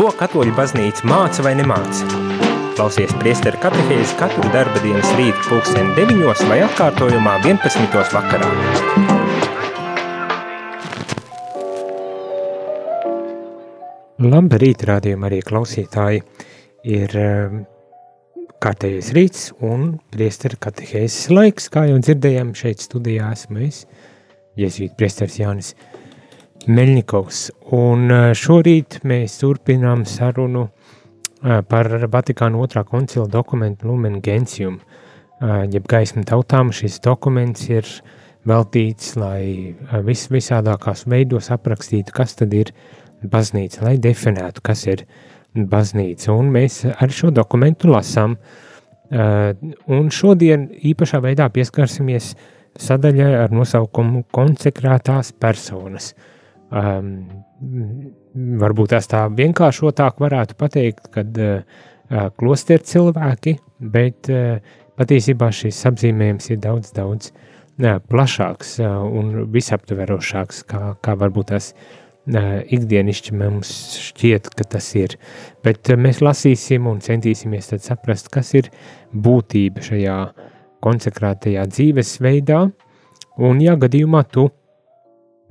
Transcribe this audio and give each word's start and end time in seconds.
Ko 0.00 0.06
katoļu 0.16 0.54
baznīca 0.56 1.04
māca 1.04 1.42
vai 1.44 1.50
nemāca? 1.58 2.06
Klausies 2.72 3.10
priesteru 3.20 3.58
katehēzi 3.60 4.14
katru 4.16 4.48
darba 4.48 4.80
dienas 4.80 5.10
rītu 5.18 5.42
pulksteni 5.44 5.92
9 5.98 6.46
vai 6.48 6.56
atkārtojumā 6.64 7.34
11. 7.44 7.98
vakarā. 8.14 8.48
Labrīt, 14.24 14.86
rādījumā 14.88 15.28
arī 15.28 15.42
klausītāji. 15.44 16.24
Ir 16.96 17.20
um, 17.20 17.60
kārtējais 18.64 19.12
rīts 19.18 19.46
un 19.60 19.98
priesteru 20.16 20.56
katehēzes 20.64 21.28
laiks, 21.28 21.68
kā 21.68 21.84
jau 21.92 22.00
dzirdējām 22.00 22.56
šeit 22.56 22.88
studijā 22.88 23.34
esmu 23.36 23.68
es, 23.68 23.84
Jēzvīt 24.56 24.96
priesteris 24.96 25.42
Jānis 25.44 25.74
Meļņikovs. 26.68 27.38
Un 27.72 28.10
šorīt 28.36 28.98
mēs 29.08 29.38
turpinām 29.40 30.02
sarunu 30.04 30.66
par 31.40 31.88
Vatikāna 32.12 32.58
otrā 32.60 32.82
koncila 32.84 33.24
dokumentu 33.32 33.88
Lumen 33.88 34.18
Gentium, 34.20 34.76
jeb 35.40 35.86
gaismu 35.88 36.26
tautām. 36.28 36.68
Šis 36.76 36.98
dokuments 37.00 37.64
ir 37.70 37.88
veltīts, 38.44 39.14
lai 39.16 39.72
vis, 40.04 40.26
visādākās 40.28 41.06
veidos 41.08 41.48
aprakstītu, 41.54 42.12
kas 42.12 42.36
tad 42.36 42.52
ir 42.52 42.74
baznīca, 43.24 43.86
lai 43.86 43.94
definētu, 43.96 44.60
kas 44.60 44.84
ir 44.90 45.06
baznīca. 45.56 46.34
Un 46.34 46.50
mēs 46.52 46.82
ar 46.92 47.14
šo 47.14 47.32
dokumentu 47.32 47.88
lasām, 47.88 48.36
un 49.10 50.12
šodien 50.12 50.68
īpašā 50.92 51.22
veidā 51.24 51.48
pieskarsimies 51.48 52.34
sadaļai 52.80 53.32
ar 53.46 53.56
nosaukumu 53.56 54.26
konsekrētās 54.28 55.32
personas– 55.40 56.12
um, 56.20 56.36
varbūt 58.64 58.92
tās 58.94 59.10
tā 59.10 59.24
vienkāršotāk 59.34 60.20
varētu 60.22 60.56
pateikt, 60.60 61.08
kad 61.14 61.40
uh, 61.42 61.62
klosteru 62.38 62.86
cilvēki, 62.86 63.56
bet 63.80 64.30
uh, 64.30 64.60
patiesībā 65.00 65.50
šis 65.54 65.80
apzīmējums 65.90 66.52
ir 66.52 66.60
daudz, 66.62 66.92
daudz 66.96 67.32
plašāks 67.80 68.74
un 68.84 69.46
visaptverošāks, 69.54 70.64
kā, 70.68 70.94
kā 71.00 71.14
varbūt 71.16 71.46
tas 71.54 71.70
ikdienišķi 72.28 73.36
mums 73.40 73.70
šķiet, 74.10 74.50
ka 74.52 74.66
tas 74.76 74.90
ir. 75.00 75.16
Bet 75.64 75.88
mēs 75.96 76.20
lasīsim 76.20 76.86
un 76.90 77.00
centīsimies 77.00 77.72
saprast, 77.80 78.28
kas 78.28 78.52
ir 78.54 78.68
būtība 79.16 79.80
šajā 79.80 80.18
konsekrētajā 80.84 81.64
dzīvesveidā, 81.72 82.60
un 83.40 83.60
ja 83.64 83.76
gadījumā 83.80 84.24
tu 84.28 84.50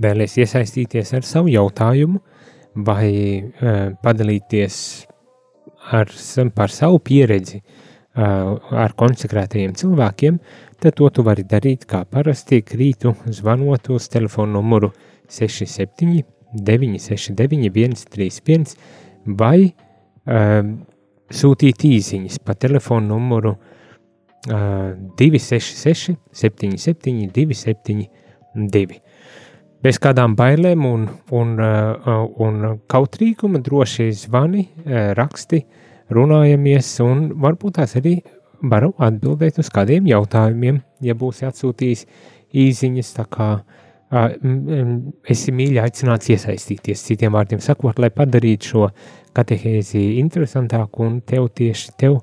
vēlies 0.02 0.38
iesaistīties 0.40 1.14
ar 1.18 1.28
savu 1.28 1.52
jautājumu 1.54 2.22
vai 2.86 3.10
padalīties 4.04 4.76
ar, 5.92 6.12
par 6.56 6.72
savu 6.72 7.00
pieredzi 7.04 7.62
ar 8.16 8.94
konsekrētajiem 9.00 9.76
cilvēkiem, 9.80 10.40
tad 10.82 10.96
to 10.98 11.10
tu 11.14 11.24
vari 11.24 11.46
darīt 11.48 11.86
kā 11.90 12.04
parasti 12.10 12.62
krītu 12.66 13.14
zvanot 13.36 13.90
uz 13.94 14.10
telefonu 14.12 14.60
numuru 14.60 14.92
67 15.30 16.24
969 16.54 17.96
131 18.06 18.76
vai 19.40 19.70
uh, 19.70 20.64
sūtīt 21.30 21.86
īziņas 21.86 22.40
pa 22.46 22.56
telefonu 22.58 23.14
numuru 23.14 23.54
uh, 23.54 24.96
266 25.20 26.18
77 26.32 27.30
272 27.36 29.02
bez 29.84 30.00
kādām 30.02 30.36
bailēm 30.40 30.86
un, 30.88 31.06
un, 31.36 31.54
uh, 31.60 32.26
un 32.44 32.80
kautrīguma 32.92 33.62
droši 33.64 34.10
zvani, 34.26 34.66
uh, 34.68 35.12
raksti, 35.18 35.64
runājamies 36.14 36.92
un 37.06 37.28
varbūt 37.40 37.78
tās 37.80 37.96
arī 38.00 38.18
varu 38.60 38.92
atbildēt 39.00 39.62
uz 39.62 39.70
kādiem 39.72 40.10
jautājumiem, 40.10 40.82
ja 41.06 41.16
būsi 41.16 41.48
atsūtījis 41.48 42.06
īziņas, 42.60 43.14
tā 43.16 43.26
kā 43.30 43.50
esi 45.30 45.54
mīļi 45.54 45.78
aicināts 45.84 46.32
iesaistīties, 46.34 47.04
citiem 47.06 47.36
vārdiem 47.38 47.62
sakot, 47.62 48.00
lai 48.02 48.10
padarītu 48.10 48.72
šo 48.72 48.88
katehēzi 49.38 50.02
interesantāku 50.18 51.06
un 51.06 51.20
tev 51.22 51.52
tieši 51.54 51.94
tev 52.02 52.18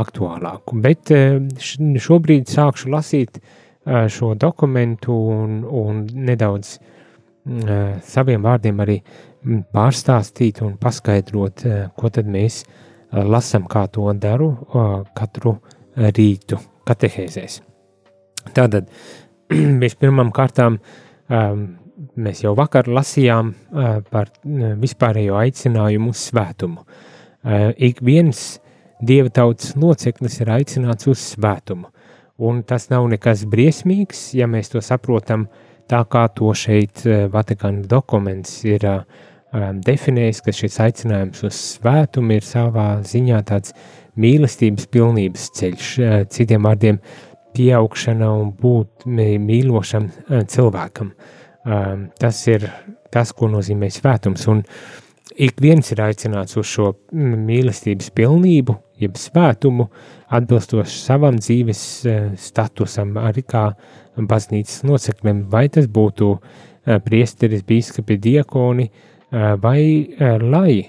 aktuālāku. 0.00 0.80
Bet 0.80 1.12
šobrīd 1.60 2.48
sākšu 2.48 2.88
lasīt 2.94 3.36
šo 3.84 4.32
dokumentu 4.40 5.12
un, 5.12 5.60
un 5.68 6.00
nedaudz 6.08 6.78
uh, 6.78 6.95
saviem 8.06 8.42
vārdiem 8.42 8.80
arī 8.82 8.96
mm, 9.00 9.66
pārstāstīt 9.74 10.62
un 10.66 10.76
paskaidrot, 10.80 11.64
ko 11.96 12.10
tad 12.10 12.28
mēs 12.30 12.64
lasam, 13.12 13.66
kā 13.70 13.86
to 13.92 14.10
daru 14.18 14.50
katru 15.16 15.56
rītu 15.96 16.58
katehēzēs. 16.86 17.60
Tātad, 18.54 18.90
vispirmām 19.84 20.32
kārtām, 20.34 20.80
mēs 22.16 22.42
jau 22.44 22.54
vakar 22.58 22.90
lasījām 22.90 23.52
par 24.10 24.30
vispārējo 24.82 25.38
aicinājumu 25.40 26.12
uz 26.14 26.26
svētumu. 26.30 26.82
Ik 27.78 28.02
viens 28.02 28.58
dieva 29.06 29.30
tautas 29.30 29.76
loceklis 29.78 30.40
ir 30.42 30.50
aicināts 30.50 31.06
uz 31.10 31.22
svētumu, 31.34 31.92
un 32.42 32.62
tas 32.66 32.90
nav 32.90 33.06
nekas 33.10 33.46
briesmīgs, 33.48 34.32
ja 34.36 34.48
mēs 34.50 34.72
to 34.72 34.82
saprotam 34.84 35.46
uh, 35.46 35.65
tā 35.90 36.02
kā 36.10 36.26
to 36.34 36.52
šeit 36.56 37.04
eh, 37.06 37.26
Vatikāna 37.32 37.86
dokuments 37.90 38.58
ir 38.66 38.84
um, 38.88 39.80
definējis, 39.86 40.42
ka 40.44 40.54
šis 40.54 40.80
aicinājums 40.86 41.46
uz 41.46 41.62
svētumu 41.76 42.38
ir 42.38 42.46
savā 42.46 42.88
ziņā 43.06 43.40
tāds 43.48 43.74
mīlestības 44.16 44.88
pilnības 44.92 45.48
ceļš, 45.58 45.88
citiem 46.32 46.64
vārdiem 46.64 47.00
pieaugšana 47.56 48.30
un 48.32 48.52
būt 48.56 49.04
mīlošam 49.08 50.08
cilvēkam. 50.48 51.10
Um, 51.66 52.06
tas 52.20 52.40
ir 52.48 52.68
tas, 53.12 53.32
ko 53.36 53.48
nozīmē 53.50 53.90
svētums, 53.92 54.46
un 54.52 54.62
ik 55.36 55.60
viens 55.60 55.92
ir 55.92 56.02
aicināts 56.04 56.56
uz 56.56 56.66
šo 56.70 56.92
mīlestības 57.12 58.10
pilnību, 58.16 58.76
jeb 59.00 59.18
svētumu, 59.20 59.90
atbilstoši 60.32 60.98
savam 60.98 61.36
dzīves 61.38 61.80
statusam, 62.40 63.14
arī 63.20 63.44
kā 63.46 63.68
uh, 63.70 63.96
baznīcas 64.24 64.84
locekļiem, 64.86 65.44
vai 65.52 65.66
tas 65.72 65.88
būtu 65.92 66.30
uh, 66.32 66.96
priesteris, 67.04 67.64
bīskapi, 67.66 68.16
diakoni, 68.22 68.88
uh, 68.88 69.54
vai 69.60 69.80
uh, 70.06 70.36
lai 70.40 70.86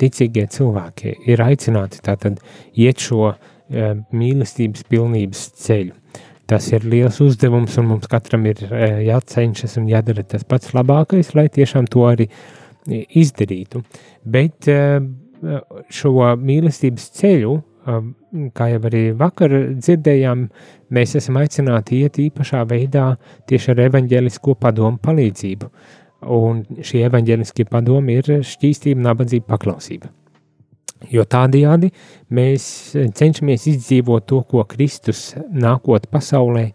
ticīgie 0.00 0.46
cilvēki 0.52 1.14
ir 1.30 1.40
aicināti 1.40 2.02
tātad 2.04 2.40
iet 2.76 3.00
šo 3.00 3.32
mīlestības 3.70 4.82
pilnības 4.90 5.44
ceļu. 5.62 5.94
Tas 6.50 6.66
ir 6.72 6.82
liels 6.90 7.20
uzdevums, 7.22 7.76
un 7.78 7.86
mums 7.86 8.08
katram 8.10 8.48
ir 8.50 8.64
jācenšas 9.06 9.78
un 9.78 9.86
jādara 9.88 10.24
tas 10.26 10.42
pats 10.42 10.74
labākais, 10.74 11.30
lai 11.38 11.46
tiešām 11.54 11.86
to 11.86 12.02
arī 12.08 12.26
izdarītu. 12.90 13.82
Bet 14.24 14.68
šo 15.90 16.14
mīlestības 16.36 17.06
ceļu 17.16 17.58
Um, 17.88 18.10
kā 18.52 18.66
jau 18.74 18.80
arī 18.90 19.06
vakar 19.16 19.52
dzirdējām, 19.80 20.42
mēs 20.92 21.14
esam 21.16 21.38
aicināti 21.40 22.02
iet 22.04 22.18
īpašā 22.20 22.60
veidā 22.68 23.14
tieši 23.48 23.70
ar 23.72 23.80
evaņģēlisko 23.86 24.54
padomu 24.60 25.00
palīdzību. 25.00 25.70
Un 26.36 26.60
šie 26.84 27.06
evaņģēliskie 27.08 27.64
padomi 27.70 28.18
ir 28.20 28.28
šķīstība, 28.44 29.00
nabadzība, 29.06 29.48
paklausība. 29.54 30.10
Jo 31.08 31.24
tādējādi 31.24 31.88
mēs 32.36 32.66
cenšamies 33.16 33.64
izdzīvot 33.72 34.28
to, 34.28 34.42
ko 34.44 34.66
Kristus 34.68 35.30
nākot 35.48 36.10
pasaulē 36.12 36.66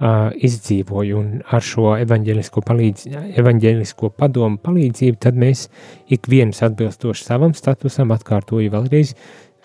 uh, 0.00 0.28
izdzīvoja, 0.34 1.16
un 1.18 1.42
ar 1.54 1.64
šo 1.64 1.94
evaņģēlisko, 1.98 2.62
palīdz, 2.66 3.08
evaņģēlisko 3.40 4.12
padomu 4.18 4.60
palīdzību 4.62 5.20
tad 5.22 5.38
mēs 5.38 5.66
ik 6.12 6.28
viens 6.30 6.62
atbilstoši 6.64 7.26
savam 7.26 7.54
statusam 7.56 8.14
atkārtoju 8.14 8.72
vēlreiz 8.74 9.14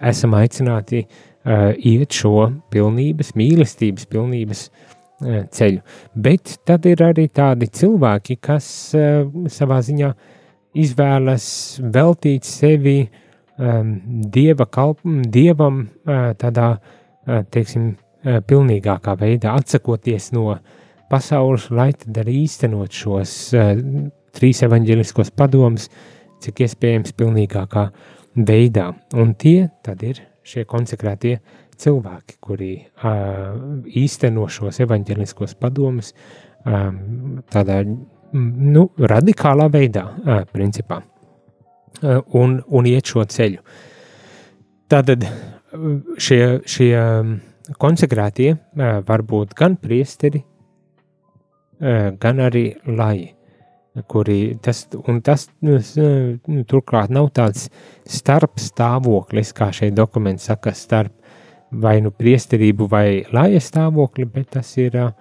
esam 0.04 0.36
aicināti 0.38 1.06
uh, 1.06 1.72
iet 1.78 2.16
šo 2.16 2.50
pilnības, 2.74 3.34
mīlestības 3.40 4.08
pilnības 4.12 4.68
uh, 4.70 5.44
ceļu. 5.54 5.84
Bet 6.16 6.58
tad 6.68 6.88
ir 6.90 7.04
arī 7.06 7.28
tādi 7.32 7.70
cilvēki, 7.72 8.40
kas 8.44 8.68
uh, 8.98 9.28
savā 9.52 9.82
ziņā 9.86 10.14
izvēlas 10.84 11.48
veltīt 11.94 12.48
sevi 12.48 13.04
um, 13.04 13.94
dieva 14.34 14.66
kalp, 14.66 15.04
dievam 15.06 15.84
uh, 15.84 16.32
tādā, 16.40 16.70
uh, 16.80 17.44
teiksim, 17.54 17.94
pilnīgākā 18.24 19.16
veidā, 19.20 19.54
atsakoties 19.60 20.32
no 20.36 20.58
pasaules, 21.12 21.70
lai 21.74 21.92
tad 21.98 22.24
arī 22.24 22.44
īstenot 22.44 22.94
šos 22.96 23.34
uh, 23.58 23.74
trīs 24.34 24.64
evaņģeliskos 24.66 25.34
padomus, 25.38 25.90
cik 26.44 26.64
iespējams 26.66 27.16
pilnīgākā 27.20 27.88
veidā. 28.48 28.90
Un 29.20 29.36
tie 29.40 29.70
tad 29.86 30.04
ir 30.04 30.24
šie 30.48 30.66
konsekrētie 30.70 31.38
cilvēki, 31.80 32.40
kuri 32.44 32.74
uh, 32.80 33.54
īsteno 33.86 34.48
šos 34.52 34.82
evaņģeliskos 34.84 35.56
padomus 35.62 36.14
uh, 36.14 36.90
tādā 37.54 37.84
nu, 38.34 38.88
radikālā 38.98 39.68
veidā, 39.70 40.08
principā. 40.50 41.04
un, 42.34 42.56
un 42.66 42.88
iet 42.90 43.06
šo 43.06 43.24
ceļu. 43.30 43.60
Tātad 44.90 45.26
šie, 46.18 46.40
šie 46.66 46.94
konsekrētie 47.80 48.56
var 49.08 49.24
būt 49.28 49.54
gan 49.58 49.78
priesteri, 49.80 50.44
gan 51.80 52.42
arī 52.44 52.66
laji, 52.88 53.30
kuri 54.10 54.58
tas, 54.64 54.86
un 55.08 55.22
tas 55.22 55.48
nu, 55.62 55.78
nu, 55.78 56.64
turklāt 56.70 57.14
nav 57.14 57.30
tāds 57.36 57.68
starp 58.10 58.58
stāvoklis, 58.62 59.54
kā 59.56 59.70
šeit 59.76 59.96
dokuments 59.98 60.50
saka, 60.50 60.74
starp 60.78 61.14
vai 61.74 62.00
nu 62.02 62.12
priesterību 62.14 62.88
vai 62.90 63.24
laja 63.34 63.62
stāvokli, 63.64 64.26
bet 64.30 64.52
tas 64.58 64.70
ir 64.82 64.98
uh, 65.00 65.14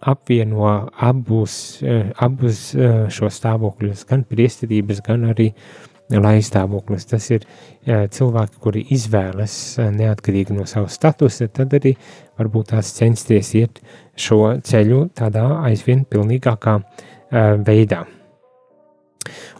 apvieno 0.00 0.70
abus, 1.10 1.54
uh, 1.84 2.10
abus 2.22 2.70
uh, 2.74 3.06
šo 3.12 3.30
stāvokļus, 3.30 4.04
gan 4.10 4.24
priesterības, 4.28 5.02
gan 5.06 5.28
arī 5.30 5.50
laja 5.50 5.89
stāvoklis. 6.10 7.06
Tas 7.06 7.30
ir 7.30 7.44
uh, 7.44 8.06
cilvēki, 8.10 8.60
kuri 8.60 8.84
izvēlas 8.90 9.78
uh, 9.78 9.90
neatkarīgi 9.90 10.56
no 10.56 10.66
savas 10.66 10.94
statusa, 10.94 11.48
tad 11.48 11.72
arī 11.74 11.94
varbūt 12.38 12.70
tās 12.72 12.92
censties 12.96 13.54
iet 13.54 13.80
šo 14.16 14.60
ceļu 14.62 15.10
tādā 15.14 15.62
aizvien 15.64 16.04
pilnīgākā 16.04 16.80
uh, 16.80 17.56
veidā. 17.66 18.06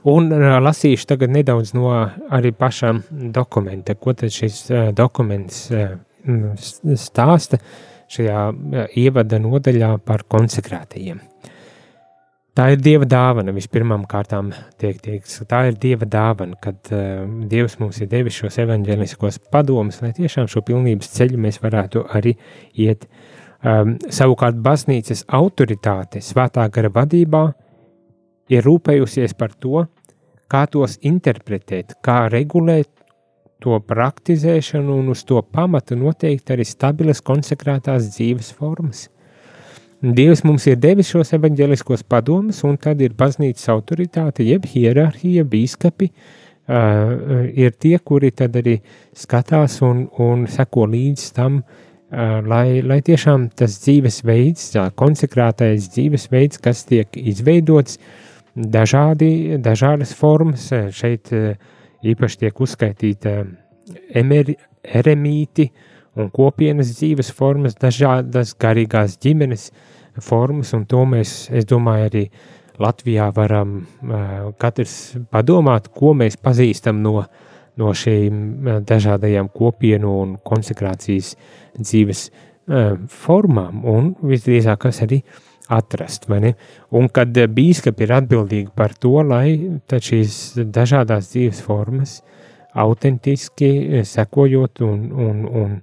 Un 0.08 0.32
lasīšu 0.64 1.06
tagad 1.06 1.30
nedaudz 1.30 1.74
no 1.76 1.90
arī 2.32 2.50
pašām 2.56 3.02
dokumenta, 3.34 3.94
ko 3.94 4.14
tad 4.16 4.32
šis 4.32 4.70
dokuments 4.96 5.66
stāsta 6.96 7.58
šajā 8.08 8.86
ievada 8.96 9.38
nodaļā 9.38 9.98
par 10.00 10.24
konsekrētajiem. 10.24 11.20
Tā 12.58 12.66
ir 12.74 12.80
Dieva 12.82 13.06
dāvana, 13.06 13.54
vispirmām 13.54 14.04
kārtām 14.10 14.50
tiek 14.80 14.98
teikts, 15.00 15.38
tā 15.48 15.62
ir 15.70 15.78
Dieva 15.80 16.08
dāvana, 16.10 16.58
kad 16.60 16.90
uh, 16.92 17.22
Dievs 17.50 17.78
mums 17.80 18.00
ir 18.02 18.10
devis 18.10 18.36
šos 18.40 18.58
evaņģēliskos 18.64 19.38
padomus, 19.52 20.00
lai 20.02 20.10
tiešām 20.16 20.50
šo 20.50 20.64
pilnības 20.66 21.12
ceļu 21.14 21.38
mēs 21.40 21.60
varētu 21.62 22.04
arī 22.18 22.34
iet. 22.74 23.06
Um, 23.60 23.98
savukārt 24.10 24.58
baznīcas 24.64 25.26
autoritāte 25.36 26.22
svētā 26.24 26.64
gara 26.72 26.90
vadībā 26.92 27.44
uh, 27.50 27.56
ir 28.50 28.66
rūpējusies 28.66 29.36
par 29.38 29.54
to, 29.62 29.84
kā 30.50 30.64
tos 30.70 30.98
interpretēt, 31.06 31.96
kā 32.04 32.24
regulēt 32.32 32.90
to 33.62 33.76
praktizēšanu 33.86 34.98
un 35.02 35.12
uz 35.12 35.22
to 35.28 35.40
pamata 35.42 35.96
noteikt 35.98 36.50
arī 36.54 36.66
stabilas 36.66 37.22
konsekrētās 37.22 38.10
dzīves 38.16 38.52
formas. 38.56 39.08
Dievs 40.00 40.44
mums 40.48 40.64
ir 40.70 40.78
devis 40.80 41.10
šos 41.12 41.34
evaņģeliskos 41.36 42.06
padomus, 42.08 42.62
un 42.64 42.78
tad 42.80 43.02
ir 43.04 43.12
baznīcas 43.18 43.68
autoritāte, 43.72 44.46
jeb 44.48 44.64
hierarhija, 44.70 45.44
bīskapi, 45.44 46.08
uh, 46.08 47.44
ir 47.52 47.76
tie, 47.76 47.98
kuri 47.98 48.32
tad 48.32 48.56
arī 48.56 48.78
skatās 49.12 49.80
un, 49.84 50.06
un 50.24 50.46
seko 50.48 50.86
līdz 50.88 51.26
tam, 51.36 51.60
uh, 51.60 52.40
lai, 52.48 52.80
lai 52.80 53.02
tiešām 53.04 53.50
tas 53.52 53.76
dzīvesveids, 53.84 54.72
konsekrētais 54.96 55.92
dzīvesveids, 55.92 56.62
kas 56.64 56.86
tiek 56.88 57.20
izveidots, 57.20 58.00
uh, 58.00 58.26
dažādi, 58.54 59.58
dažādas 59.58 60.14
formas. 60.14 60.68
Šeit 60.92 61.32
eh, 61.32 61.54
īpaši 62.02 62.44
tiek 62.44 62.60
uzskaitīta 62.60 63.36
emeri, 64.14 64.56
eremīti 64.82 65.70
un 66.18 66.30
kopienas 66.34 66.94
dzīves 66.96 67.30
formas, 67.36 67.76
dažādas 67.78 68.54
garīgās 68.60 69.18
ģimenes 69.22 69.70
formas, 70.24 70.72
un 70.76 70.86
to 70.90 71.04
mēs, 71.08 71.50
es 71.54 71.68
domāju, 71.70 72.08
arī 72.10 72.24
Latvijā 72.80 73.28
varam 73.36 73.76
uh, 73.80 74.50
katrs 74.58 75.16
padomāt, 75.30 75.90
ko 75.92 76.14
mēs 76.16 76.38
pazīstam 76.40 77.02
no, 77.04 77.26
no 77.78 77.92
šīm 77.92 78.82
dažādajām 78.88 79.50
kopienu 79.52 80.14
un 80.22 80.34
konsekrācijas 80.44 81.34
dzīves 81.76 82.24
uh, 82.30 82.96
formām, 83.12 83.84
un 83.84 84.14
visdrīzāk 84.24 84.88
arī 84.90 85.20
atrast. 85.70 86.26
Un 86.90 87.08
kad 87.14 87.36
bīskapi 87.54 88.06
ir 88.06 88.16
atbildīgi 88.16 88.72
par 88.74 88.96
to, 88.98 89.20
lai 89.22 89.78
šīs 89.86 90.58
dažādas 90.66 91.30
dzīves 91.30 91.62
formas 91.62 92.18
autentiski 92.74 94.02
sekojot 94.06 94.82
un, 94.86 95.06
un, 95.12 95.44
un 95.62 95.78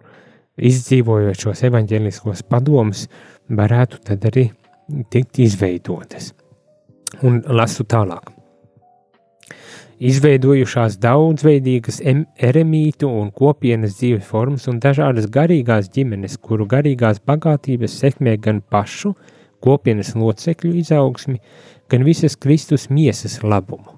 izdzīvojot 0.57 1.43
šos 1.47 1.63
evaņģēliskos 1.69 2.43
padomus, 2.49 3.05
varētu 3.49 4.01
tad 4.07 4.25
arī 4.29 4.47
tikt 5.13 5.39
izveidotas. 5.43 6.33
Un 7.23 7.39
lasu 7.47 7.85
tālāk. 7.87 8.33
Izveidojušās 9.97 10.99
daudzveidīgas 11.01 12.03
eremītu 12.05 13.09
un 13.09 13.31
kopienas 13.33 13.95
dzīves 13.97 14.27
formas 14.29 14.67
un 14.69 14.77
dažādas 14.83 15.25
garīgās 15.33 15.89
ģimenes, 15.93 16.37
kuru 16.37 16.67
garīgās 16.69 17.17
bagātības 17.25 17.97
sekmē 18.03 18.35
gan 18.37 18.61
pašu, 18.61 19.15
kopienas 19.63 20.13
locekļu 20.13 20.75
izaugsmi, 20.83 21.41
gan 21.89 22.05
visas 22.05 22.37
Kristus 22.37 22.91
miesas 22.93 23.41
labumu. 23.41 23.96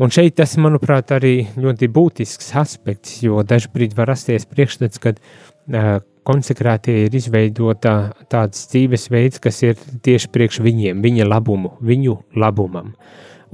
Un 0.00 0.12
šeit 0.12 0.38
tas, 0.38 0.54
manuprāt, 0.56 1.10
arī 1.12 1.34
ļoti 1.60 1.90
būtisks 1.92 2.54
aspekts, 2.56 3.18
jo 3.20 3.42
dažbrīd 3.44 3.92
var 3.98 4.08
rasties 4.08 4.46
priekšstats, 4.48 5.02
kad 5.02 5.18
uh, 5.20 5.98
konsekrētie 6.24 7.02
ir 7.04 7.16
izveidota 7.16 8.14
tāds 8.32 8.62
dzīvesveids, 8.72 9.42
kas 9.44 9.60
ir 9.66 9.76
tieši 9.76 10.30
priekš 10.32 10.62
viņiem, 10.64 11.02
viņa 11.04 11.26
labumu, 11.28 11.74
viņu 11.84 12.16
labumam. 12.40 12.94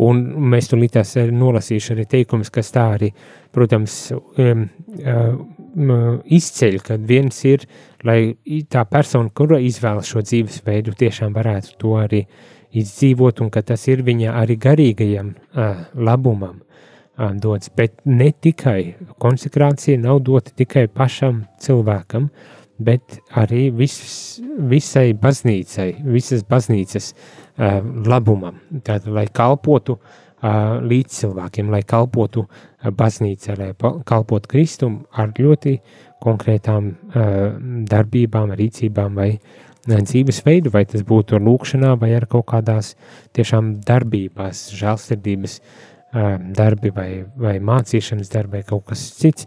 Un 0.06 0.22
mēs 0.52 0.68
tur 0.68 0.78
līdz 0.82 1.32
nolasīšu 1.32 1.94
arī 1.94 2.04
teikumus, 2.04 2.52
kas 2.52 2.70
tā 2.74 2.84
arī, 2.98 3.10
protams, 3.56 3.96
um, 4.14 4.66
uh, 5.02 6.18
izceļ, 6.36 6.78
kad 6.84 7.06
viens 7.08 7.42
ir 7.48 7.64
lai 8.06 8.36
tā 8.70 8.84
persona, 8.88 9.32
kura 9.34 9.58
izvēlas 9.62 10.10
šo 10.10 10.22
dzīvesveidu, 10.24 10.94
tiešām 10.98 11.34
varētu 11.36 11.74
to 11.80 11.96
arī 12.00 12.22
izdzīvot, 12.80 13.40
un 13.44 13.50
ka 13.52 13.62
tas 13.66 13.86
ir 13.88 14.04
viņa 14.06 14.34
arī 14.40 14.56
garīgajam 14.60 15.32
uh, 15.32 15.86
labumam 15.94 16.60
uh, 16.60 17.32
dots. 17.40 17.70
Bet 17.76 17.98
ne 18.04 18.30
tikai 18.32 18.96
konsekrācija 19.22 20.00
nav 20.02 20.22
dota 20.26 20.54
tikai 20.56 20.86
pašam 20.92 21.44
cilvēkam, 21.62 22.30
bet 22.78 23.20
arī 23.40 23.70
vis, 23.72 23.96
visai 24.72 25.10
baznīcai, 25.16 25.90
visas 26.04 26.44
baznīcas 26.48 27.12
uh, 27.12 27.80
labumam. 28.06 28.60
Tātad, 28.82 29.08
lai 29.16 29.26
kalpotu 29.32 29.96
uh, 29.96 30.80
līdz 30.84 31.20
cilvēkiem, 31.22 31.70
lai 31.72 31.82
kalpotu 31.88 32.44
uh, 32.44 32.90
baznīcai, 32.92 33.60
lai 33.62 33.70
kalpotu 34.08 34.52
Kristum 34.52 35.04
ar 35.16 35.32
ļoti 35.38 35.78
konkrētām 36.24 36.90
uh, 36.90 37.30
darbībām, 37.88 38.52
rīcībām 38.58 39.16
vai 39.16 39.30
uh, 39.36 39.64
dzīvesveidu, 39.86 40.72
vai 40.74 40.84
tas 40.88 41.04
būtu 41.06 41.40
lūkšanā 41.42 41.94
vai 42.00 42.12
ar 42.16 42.26
kaut 42.30 42.48
kādās 42.50 42.94
tiešām 43.36 43.76
darbībās, 43.86 44.66
žēlsirdības 44.76 45.58
uh, 45.60 46.36
darbi 46.56 46.92
vai, 46.94 47.10
vai 47.36 47.58
mācīšanas 47.60 48.32
darbi 48.32 48.60
vai 48.60 48.66
kaut 48.66 48.86
kas 48.90 49.04
cits. 49.20 49.46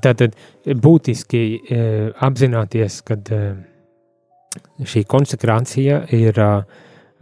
Tātad 0.00 0.34
būtiski 0.64 1.44
uh, 1.44 2.10
apzināties, 2.24 3.00
ka 3.06 3.18
uh, 3.20 3.54
šī 4.82 5.04
konsekrācija 5.10 6.04
ir 6.16 6.40
uh, 6.40 6.64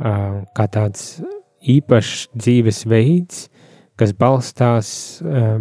uh, 0.01 0.43
kā 0.57 0.69
tāds 0.73 1.21
īpašs 1.62 2.29
dzīvesveids, 2.35 3.47
kas 3.99 4.15
balstās 4.19 4.89
uh, 5.23 5.61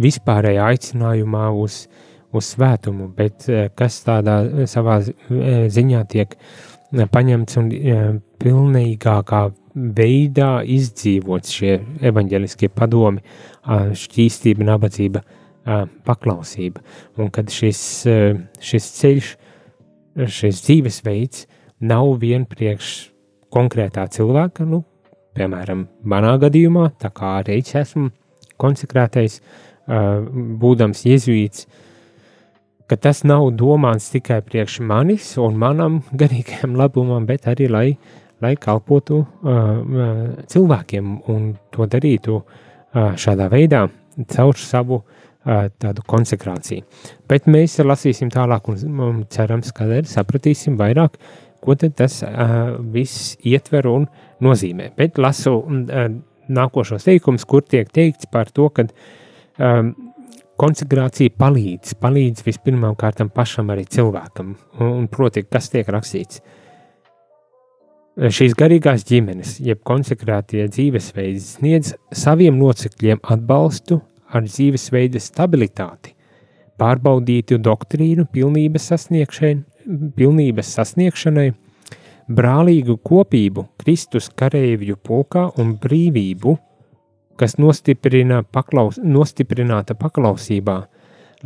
vispārējā 0.00 0.70
aicinājumā 0.74 1.48
uz, 1.56 1.84
uz 2.32 2.52
svētumu, 2.54 3.10
bet 3.16 3.48
eh, 3.48 3.68
kas 3.76 4.00
tādā 4.06 4.40
eh, 4.44 4.66
savā 4.70 5.00
eh, 5.02 5.66
ziņā 5.72 6.04
tiek 6.10 6.36
paņemts 6.90 7.58
un 7.60 7.66
pilnīgākā 8.42 9.40
veidā 9.94 10.48
izdzīvots 10.66 11.52
šie 11.54 11.76
evaņģeliskie 12.10 12.66
padomi, 12.74 13.22
šķīstība, 13.94 14.66
nabadzība, 14.66 15.20
paklausība. 16.02 16.82
Un 17.22 17.30
kad 17.30 17.52
šis, 17.54 17.82
šis 18.58 18.88
ceļš, 18.96 19.28
šis 20.34 20.64
dzīvesveids 20.66 21.44
nav 21.86 22.10
vien 22.24 22.48
priekš 22.50 22.90
konkrētā 23.54 24.08
cilvēka, 24.10 24.66
nu, 24.66 24.82
piemēram, 25.38 25.86
manā 26.02 26.34
gadījumā, 26.42 26.88
tā 26.98 27.12
kā 27.14 27.36
arī 27.44 27.60
es 27.62 27.70
esmu 27.84 28.10
konsekrētais, 28.58 29.38
būdams 29.86 31.06
jēzuīts, 31.06 31.70
ka 32.90 32.98
tas 32.98 33.22
nav 33.22 33.52
domāts 33.54 34.10
tikai 34.10 34.40
priekš 34.42 34.80
manis 34.82 35.36
un 35.38 35.58
manam 35.58 36.00
garīgajam 36.10 36.74
labumam, 36.78 37.26
bet 37.28 37.46
arī 37.50 37.68
lai, 37.70 37.86
lai 38.42 38.56
kalpotu 38.58 39.20
uh, 39.22 39.78
cilvēkiem 40.50 41.12
un 41.30 41.52
to 41.70 41.86
darītu 41.90 42.40
uh, 42.40 43.12
šādā 43.14 43.46
veidā 43.52 43.84
caur 44.34 44.58
savu 44.58 44.98
uh, 45.04 45.68
tādu 45.78 46.02
konsekrāciju. 46.10 46.82
Bet 47.30 47.46
mēs 47.46 47.78
lasīsim 47.84 48.32
tālāk 48.34 48.72
un, 48.72 49.22
cerams, 49.30 49.70
ka 49.76 49.86
arī 49.86 50.02
sapratīsim 50.10 50.78
vairāk, 50.80 51.20
ko 51.62 51.76
tas 51.78 52.22
uh, 52.26 52.74
viss 52.90 53.36
ietver 53.46 53.86
un 53.86 54.08
nozīmē. 54.42 54.90
Bet 54.98 55.20
lasu 55.20 55.60
uh, 55.60 56.10
nākošos 56.50 57.06
teikumus, 57.06 57.46
kur 57.46 57.62
tiek 57.62 57.90
teikts 57.94 58.26
par 58.32 58.50
to, 58.50 58.66
ka 58.74 58.88
um, 58.90 59.94
konsekrācija 60.60 61.32
palīdz, 61.40 61.94
palīdz 62.02 62.44
vispirmām 62.44 62.96
kārtam 63.00 63.30
pašam 63.32 63.70
arī 63.72 63.86
cilvēkam, 63.88 64.54
un 64.84 65.06
proti, 65.12 65.44
kas 65.48 65.70
tiek 65.72 65.88
rakstīts. 65.88 66.42
Šīs 68.20 68.52
garīgās 68.58 69.06
ģimenes, 69.08 69.54
jeb 69.64 69.80
konsekrētie 69.86 70.66
dzīvesveidi, 70.68 71.40
sniedz 71.40 71.94
saviem 72.12 72.58
locekļiem 72.60 73.22
atbalstu 73.32 74.00
ar 74.28 74.44
dzīvesveida 74.44 75.22
stabilitāti, 75.22 76.12
pārbaudītu 76.80 77.60
doktrīnu 77.64 78.26
pilnības 78.34 78.90
sasniegšanai, 78.92 79.64
pilnības 80.18 80.74
sasniegšanai 80.76 81.48
brālīgu 82.30 82.98
kopību 83.06 83.64
Kristus 83.80 84.28
kareivju 84.36 84.98
pulkā 85.06 85.48
un 85.62 85.72
brīvību, 85.80 86.58
kas 87.40 87.56
nostiprina 87.60 88.42
paklaus, 88.44 89.00
nostiprināta 89.00 89.96
paklausībā, 89.98 90.76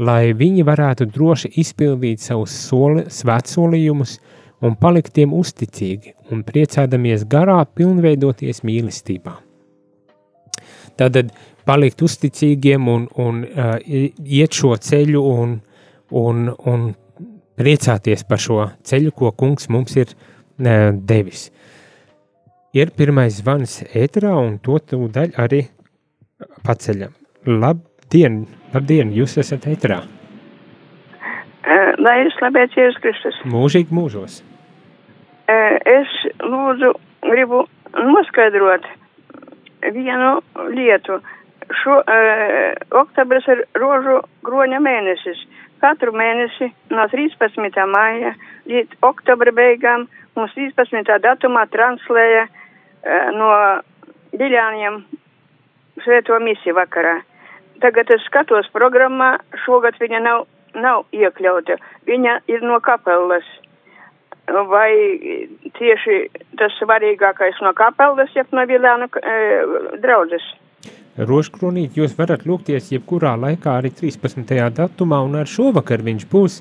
lai 0.03 0.35
viņi 0.35 0.65
varētu 0.67 1.07
droši 1.15 1.53
izpildīt 1.63 2.23
savus 2.25 2.55
soli, 2.67 3.07
svētsolījumus 3.07 4.19
un 4.65 4.75
palikt 4.81 5.15
tiem 5.15 5.35
uzticīgi 5.37 6.15
un 6.35 6.43
priecādamies 6.47 7.27
garā 7.31 7.61
pilnveidoties 7.77 8.65
mīlestībā. 8.67 9.37
Tātad 10.99 11.33
palikt 11.67 12.03
uzticīgiem 12.05 12.89
un, 12.91 13.07
un 13.21 13.43
uh, 13.45 13.77
iet 13.85 14.55
šo 14.55 14.75
ceļu 14.77 15.23
un, 15.31 15.57
un, 16.11 16.49
un 16.71 16.87
priecāties 17.59 18.27
par 18.29 18.43
šo 18.43 18.61
ceļu, 18.87 19.15
ko 19.15 19.33
kungs 19.39 19.71
mums 19.71 19.97
ir 19.99 20.11
uh, 20.11 20.91
devis. 20.95 21.49
Ir 22.75 22.91
pirmais 22.91 23.39
zvans 23.39 23.83
ēterā 23.95 24.35
un 24.35 24.59
to 24.63 24.81
tūdaļ 24.83 25.37
arī 25.39 25.63
paceļam. 26.67 27.15
Labdien, 27.47 28.45
labdien, 28.75 29.13
jūs 29.15 29.39
esat 29.43 29.69
ēterā. 29.71 30.03
Lai 32.05 32.19
ir 32.21 32.33
slavēts 32.37 32.77
Jēzus 32.77 33.01
Kristus. 33.01 33.39
Mūžīgi 33.49 33.95
mūžos. 33.95 34.43
Es 35.49 36.13
lūdzu, 36.43 36.91
gribu 37.25 37.65
noskaidrot 37.95 38.87
vienu 39.95 40.37
lietu. 40.75 41.21
Šo, 41.81 41.97
uh, 42.01 42.75
oktobris 43.01 43.47
ir 43.49 43.63
rožu 43.81 44.19
groņa 44.45 44.81
mēnesis. 44.85 45.41
Katru 45.81 46.13
mēnesi 46.17 46.69
no 46.93 47.07
13. 47.09 47.81
māja 47.89 48.35
līdz 48.69 49.01
oktobra 49.05 49.53
beigām 49.53 50.05
mums 50.37 50.53
13. 50.57 51.09
datumā 51.25 51.65
translēja 51.73 52.45
uh, 52.51 53.33
no 53.37 53.51
Diļāniem 54.37 55.05
svēto 56.03 56.39
misiju 56.43 56.77
vakarā. 56.79 57.21
Tagad 57.83 58.11
es 58.15 58.23
skatos 58.29 58.71
programmā, 58.75 59.37
šogad 59.65 59.99
viņa 60.01 60.21
nav, 60.25 60.47
nav 60.79 61.05
iekļauta. 61.15 61.79
Viņa 62.09 62.41
ir 62.51 62.67
no 62.67 62.81
kapelas. 62.85 63.47
Vai 64.45 64.91
tieši 65.79 66.19
tas 66.61 66.75
svarīgākais 66.77 67.63
no 67.65 67.73
kapelas, 67.77 68.35
jeb 68.37 68.51
no 68.53 68.67
Vilānu 68.69 69.09
e, 69.17 69.39
draudzes? 70.03 70.45
Rožkronīt 71.15 71.95
jūs 71.97 72.17
varat 72.19 72.43
lūgties 72.43 72.91
jebkurā 72.93 73.37
laikā 73.39 73.79
arī 73.79 73.93
13. 73.95 74.51
datumā 74.75 75.21
un 75.25 75.39
ar 75.39 75.49
šovakar 75.49 76.03
viņš 76.03 76.27
būs. 76.31 76.59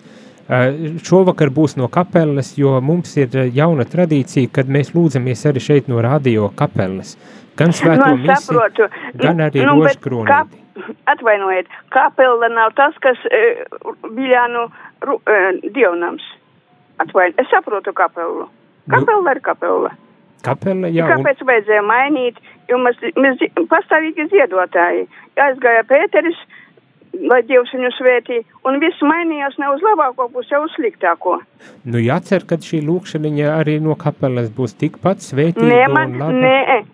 Šovakar 1.07 1.49
būs 1.55 1.77
no 1.79 1.87
kapeles, 1.87 2.53
jo 2.59 2.75
mums 2.83 3.15
ir 3.17 3.33
jauna 3.55 3.85
tradīcija, 3.87 4.51
kad 4.53 4.69
mēs 4.69 4.91
lūdzamies 4.93 5.45
arī 5.49 5.63
šeit 5.63 5.89
no 5.89 6.03
radio 6.03 6.51
kapeles. 6.55 7.15
Gan 7.57 7.69
svēto 7.75 8.07
Nu, 8.09 8.15
misi, 8.17 8.55
gan 9.21 9.37
arī 9.45 9.65
Nu, 9.65 9.75
bet 9.83 9.95
rožkronīt. 9.97 10.27
kap- 10.27 10.59
Atvainojiet, 11.05 11.67
kapela 11.93 12.47
nav 12.49 12.71
tas, 12.73 12.95
kas 12.99 13.17
e, 13.29 13.65
Viljānu 14.09 14.63
ru- 15.05 15.19
e, 15.29 15.69
dievnams. 15.75 16.23
Atvainojiet, 16.97 17.39
es 17.43 17.47
saprotu 17.51 17.93
kapelu. 17.93 18.47
Kapela 18.89 19.31
ir 19.35 19.39
kapela. 19.45 19.91
Kapele, 20.43 20.89
jā, 20.91 21.05
un, 21.05 21.11
Kāpēc 21.23 21.43
vajadzēja 21.45 21.83
mainīt? 21.87 22.41
Jo 22.69 22.77
mēs, 22.81 22.97
mēs 23.15 23.37
pastāvīgi 23.69 24.25
ziedotāji. 24.33 25.05
Aizgāja 25.37 25.83
Pēteris, 25.87 26.35
lai 27.29 27.41
Dievs 27.47 27.71
viņu 27.75 27.91
svētī, 27.99 28.41
un 28.65 28.79
viss 28.81 28.99
mainījās 29.05 29.55
ne 29.61 29.69
uz 29.75 29.81
labāko 29.85 30.27
pusi, 30.33 30.49
jau 30.51 30.63
uz 30.65 30.71
sliktāko. 30.75 31.37
nu 31.85 31.97
jācer, 32.01 32.47
ka 32.47 32.55
šī 32.57 32.81
lūkšaniņa 32.87 33.53
arī 33.61 33.79
no 33.81 33.95
kapeles 33.95 34.49
būs 34.49 34.73
tikpat 34.75 35.17
svētīga 35.21 35.69
Nē, 35.69 35.87
man, 35.93 36.11
un 36.11 36.19
laba. 36.19 36.31
nē, 36.33 36.85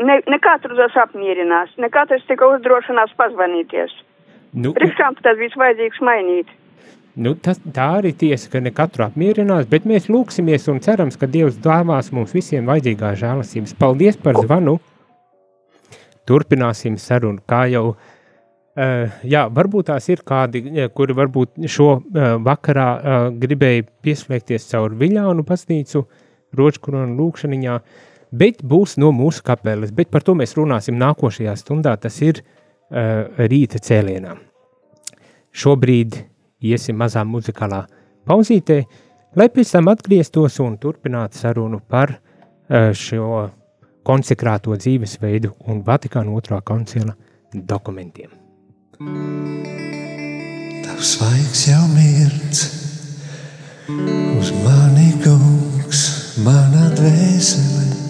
ne, 0.00 0.18
ne 0.30 0.38
katru 0.42 0.76
tas 0.78 0.96
apmierinās, 1.04 1.72
ne 1.78 1.90
katrs 1.92 2.26
tikai 2.28 2.50
uzdrošinās 2.56 3.14
pazvanīties. 3.18 3.94
Nu, 4.54 4.74
Priekšām 4.76 5.18
tad 5.22 5.40
viss 5.40 5.58
vajadzīgs 5.58 6.02
mainīt. 6.06 6.50
Nu, 7.14 7.34
tas, 7.38 7.60
tā 7.62 7.86
arī 8.00 8.10
tiesa, 8.18 8.48
ka 8.50 8.62
ne 8.62 8.72
katru 8.74 9.04
apmierinās, 9.06 9.68
bet 9.70 9.86
mēs 9.86 10.08
lūksimies 10.10 10.66
un 10.70 10.80
cerams, 10.82 11.18
ka 11.18 11.28
Dievs 11.30 11.60
dāvās 11.62 12.10
mums 12.14 12.34
visiem 12.34 12.66
vajadzīgā 12.66 13.12
žēlastības. 13.20 13.76
Paldies 13.78 14.18
par 14.18 14.38
zvanu! 14.42 14.80
Turpināsim 16.26 16.96
sarunu, 16.98 17.42
kā 17.46 17.64
jau. 17.70 17.94
Uh, 18.74 19.12
jā, 19.22 19.44
varbūt 19.54 19.86
tās 19.92 20.08
ir 20.10 20.24
kādi, 20.26 20.64
eh, 20.72 20.88
kuri 20.90 21.14
varbūt 21.14 21.68
šo 21.70 21.88
uh, 22.00 22.24
vakarā 22.42 22.88
gribēja 23.38 23.84
pieslēgties 24.02 24.66
caur 24.72 24.96
Viļānu 24.98 25.44
baznīcu, 25.46 26.02
ročkuronu 26.58 27.14
lūkšaniņā, 27.20 27.76
bet 28.40 28.62
būs 28.62 28.96
no 29.00 29.12
mūsu 29.14 29.44
kapeles, 29.46 29.92
bet 29.94 30.10
par 30.10 30.26
to 30.26 30.34
mēs 30.38 30.56
runāsim 30.58 30.98
nākošajā 31.00 31.54
stundā, 31.60 31.94
tas 32.00 32.20
ir 32.24 32.42
uh, 32.42 33.30
rīta 33.38 33.80
cēlienā. 33.82 34.34
Šobrīd 35.54 36.18
iesim 36.64 36.98
mazā 36.98 37.22
muzikālā 37.28 37.84
pauzītē, 38.26 38.80
lai 39.38 39.48
pēc 39.52 39.74
tam 39.76 39.90
atgrieztos 39.92 40.58
un 40.64 40.78
turpinātu 40.82 41.38
sarunu 41.38 41.80
par 41.88 42.14
eh, 42.14 42.90
šo 42.94 43.50
konsekrēto 44.04 44.76
dzīvesveidu 44.76 45.54
un 45.70 45.82
Vatikāna 45.86 46.34
otrā 46.36 46.60
koncila 46.66 47.14
dokumentiem. 47.54 48.32
Tavs 50.84 51.14
svaigs 51.16 51.66
jau 51.70 51.82
mirts, 51.94 52.64
uz 54.38 54.52
mani 54.64 55.10
kungs, 55.24 56.04
mana 56.44 56.90
dvēsele, 56.98 58.03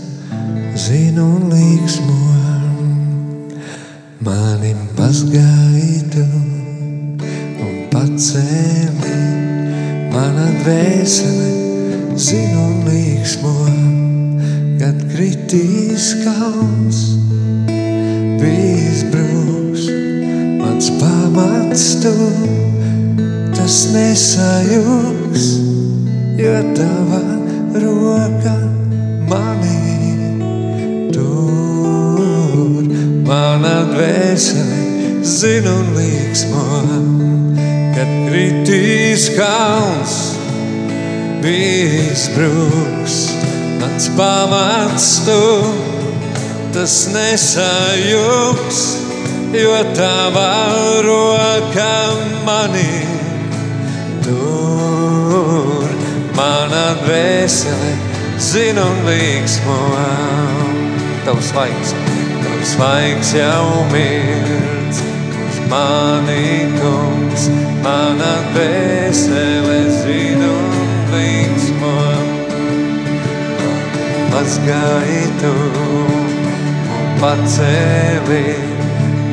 zinu 0.76 1.24
un 1.36 1.48
līksmo, 1.52 2.18
mani 4.26 4.72
mazgaitu 4.98 6.24
un 7.64 7.74
pacēli, 7.92 9.18
mana 10.14 10.46
dvēsele, 10.62 11.50
zinu 12.16 12.64
un 12.64 12.82
līksmo, 12.88 13.54
kad 14.82 15.00
kritīs 15.14 16.10
kalns, 16.24 17.00
bijis 18.42 19.04
brūks. 19.14 19.88
Mans 20.60 20.90
pamats 21.00 21.86
tu, 22.02 22.14
tas 23.54 23.80
nesajūgs, 23.94 25.48
jo 26.40 26.54
tava 26.78 27.24
roka 27.84 28.56
mani 29.30 29.93
Mana 33.24 33.86
dvēsele 33.88 35.22
zina 35.24 35.70
un 35.80 35.94
līksmo, 35.96 36.64
kad 37.94 38.10
kritīs 38.26 39.30
kalns, 39.32 40.16
bijis 41.40 42.26
brūks, 42.34 43.16
mans 43.80 44.10
pamats 44.18 45.06
tu, 45.24 45.40
tas 46.76 46.98
nesajūgs, 47.14 48.82
jo 49.56 49.78
tava 49.96 50.50
roka 51.06 51.96
mani 52.44 52.90
tur. 54.26 55.88
Mana 56.36 56.90
dvēsele 57.06 57.94
zina 58.36 58.84
un 58.84 59.06
līksmo. 59.08 59.78
Tavs 61.24 61.54
tavs 61.56 61.96
svaigs 62.64 63.34
jau 63.36 63.84
mirds, 63.92 65.00
uz 65.44 65.58
mani 65.68 66.64
kungs, 66.78 67.48
mana 67.84 68.32
dvēsele 68.54 69.80
zina 70.00 70.48
un 70.48 70.94
līksmo. 71.12 71.96
Mazgaitu 74.32 75.52
un 75.84 76.24
pacēli, 77.20 78.56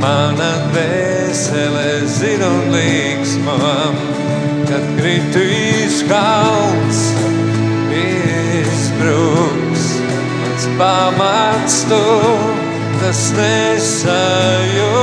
mana 0.04 0.52
dvēsele 0.74 1.88
zina 2.12 2.52
un 2.52 2.70
līksmo, 2.76 3.58
kad 4.70 4.88
kritīs 5.00 6.04
kalns, 6.12 7.04
izbruks, 8.04 9.90
mans 10.42 10.72
pamats 10.78 11.84
tu, 11.90 12.06
tas 13.12 13.34
nesajūgs, 13.36 14.94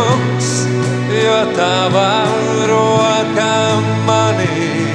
jo 1.13 1.41
tavā 1.53 2.25
rokā 2.71 3.57
manī 4.07 4.87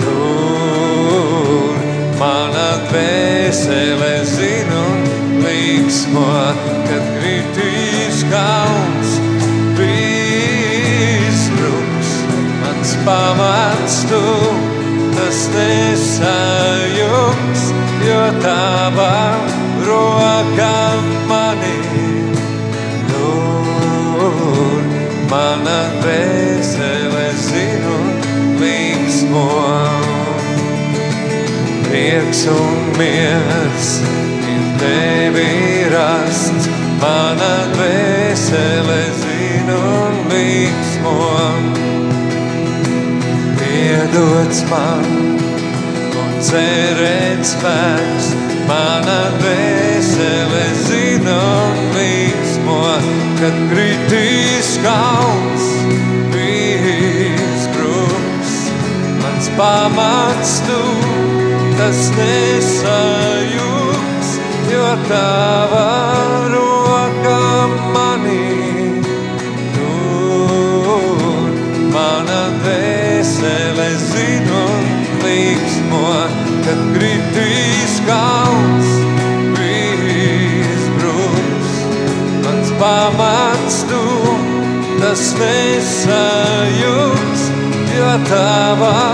tur 0.00 1.76
mana 2.16 2.70
dvēsele 2.86 4.14
zinu 4.30 4.86
līksmo, 5.42 6.32
kad 6.88 7.04
kritīs 7.18 8.24
kalns 8.32 9.10
izbruks, 11.18 12.10
mans 12.62 12.90
pamats 13.04 14.00
tu, 14.08 14.24
tas 15.18 15.44
nesajūgs, 15.58 16.82
jo 18.08 18.24
tavā 18.48 19.20
rokā 19.84 20.83
mana 25.34 25.78
dvēsele 25.98 27.24
zinu 27.42 27.94
līksmo. 28.60 29.46
Prieks 31.88 32.44
un 32.52 32.84
miers 32.98 33.88
ir 34.52 34.68
tevi 34.82 35.48
rasts, 35.94 36.68
mana 37.02 37.50
dvēsele 37.72 39.00
zinu 39.24 39.80
līksmo. 40.30 41.16
Piedots 43.58 44.62
man 44.70 45.10
un 46.22 46.32
cerēt 46.50 47.42
spēks, 47.56 48.30
mana 48.70 49.20
dvēsele 49.42 50.64
zinu 50.86 51.42
līksmo, 51.98 52.82
kad 53.38 53.56
kritīs 53.70 54.68
kauns, 54.84 55.64
izbruks, 57.44 58.52
mans 59.22 59.46
pamats 59.58 60.52
tu, 60.66 60.80
tas 61.78 62.00
nesajūgs, 62.18 63.08
jo 64.70 64.88
tava 65.08 65.88
roka 66.52 67.40
manī 67.94 68.46
tur, 69.74 71.50
mana 71.94 72.42
dvēsele 72.60 73.88
zinu 74.06 74.64
līksmo, 75.24 76.06
kad 76.66 76.80
kritīs 76.94 77.94
kauns, 78.08 78.73
pamats 82.84 83.78
tu, 83.88 84.02
tas 85.00 85.24
nesajūgs, 85.40 87.44
jo 87.96 88.12
tava 88.28 89.13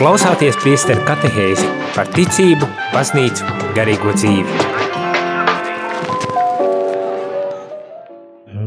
klausāties 0.00 0.56
priesteru 0.56 1.02
katehēzi 1.04 1.66
par 1.92 2.08
ticību, 2.14 2.64
baznīcu, 2.94 3.44
garīgo 3.76 4.14
dzīvi. 4.16 4.54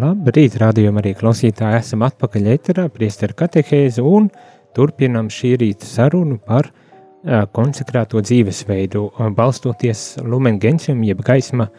Labrīt, 0.04 0.60
rādījumā 0.62 1.02
arī 1.02 1.16
klausītāji 1.18 1.80
esam 1.80 2.06
atpakaļ 2.06 2.52
eterā, 2.54 2.86
priesteru 2.94 3.34
katehēzi 3.40 4.06
un 4.06 4.30
turpinam 4.78 5.34
šī 5.34 5.56
rīta 5.64 5.90
sarunu 5.90 6.38
par 6.38 6.70
uh, 6.70 7.48
konsekrēto 7.50 8.22
dzīvesveidu, 8.22 9.04
uh, 9.10 9.34
balstoties 9.34 10.06
Lumen 10.22 10.62
Gentium, 10.62 11.02
jeb 11.02 11.26
gaisma 11.26 11.72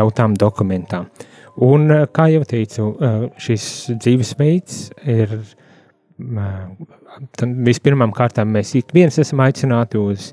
tautām 0.00 0.32
dokumentā. 0.32 1.04
Un, 1.60 1.90
uh, 1.92 2.08
kā 2.08 2.30
jau 2.32 2.44
teicu, 2.48 2.88
uh, 2.94 3.28
šis 3.36 3.68
dzīvesveids 4.00 4.84
ir 5.04 5.40
tad 5.42 5.56
vispirmām 6.18 8.12
kārtām 8.14 8.50
mēs 8.54 8.74
ik 8.78 8.92
viens 8.94 9.18
esam 9.18 9.42
aicināti 9.44 10.00
uz 10.00 10.32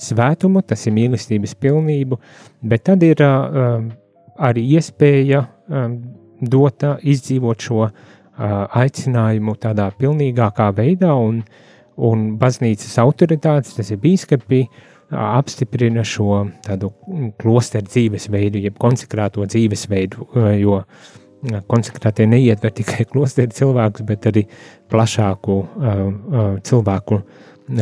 svētumu, 0.00 0.62
tas 0.62 0.86
ir 0.86 0.94
mīlestības 0.96 1.54
pilnību, 1.60 2.18
bet 2.62 2.86
tad 2.88 3.04
ir 3.04 3.22
arī 3.22 4.64
iespēja 4.76 5.46
um, 5.68 5.96
dot, 6.40 6.84
izdzīvot 7.00 7.68
šo 7.68 7.86
aicinājumu 8.36 9.54
tādā 9.60 9.88
pilnīgākā 9.96 10.68
veidā, 10.76 11.14
un, 11.16 11.40
un 11.96 12.26
baznīcas 12.36 12.98
autoritātes, 13.00 13.76
tas 13.78 13.92
ir 13.92 14.02
bīskapi, 14.02 14.66
apstiprina 15.16 16.02
šo 16.04 16.42
tādu 16.66 16.90
klosteru 17.40 17.86
dzīvesveidu, 17.88 18.60
jeb 18.66 18.76
konsekrēto 18.82 19.46
dzīvesveidu, 19.48 20.26
jo 20.60 20.80
uh, 20.82 21.14
konsekrētie 21.68 22.26
neietver 22.30 22.72
tikai 22.74 23.06
klosteri 23.10 23.54
cilvēkus, 23.54 24.04
bet 24.08 24.26
arī 24.30 24.46
plašāku 24.90 25.58
cilvēku 26.66 27.20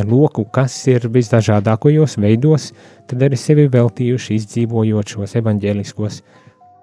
loku, 0.09 0.45
kas 0.49 0.75
ir 0.89 1.07
visdažādākajos 1.13 2.17
veidos, 2.21 2.71
tad 3.07 3.25
arī 3.27 3.37
sevi 3.37 3.67
veltījuši 3.71 4.39
izdzīvojot 4.39 5.15
šos 5.15 5.35
evaņģēliskos 5.41 6.21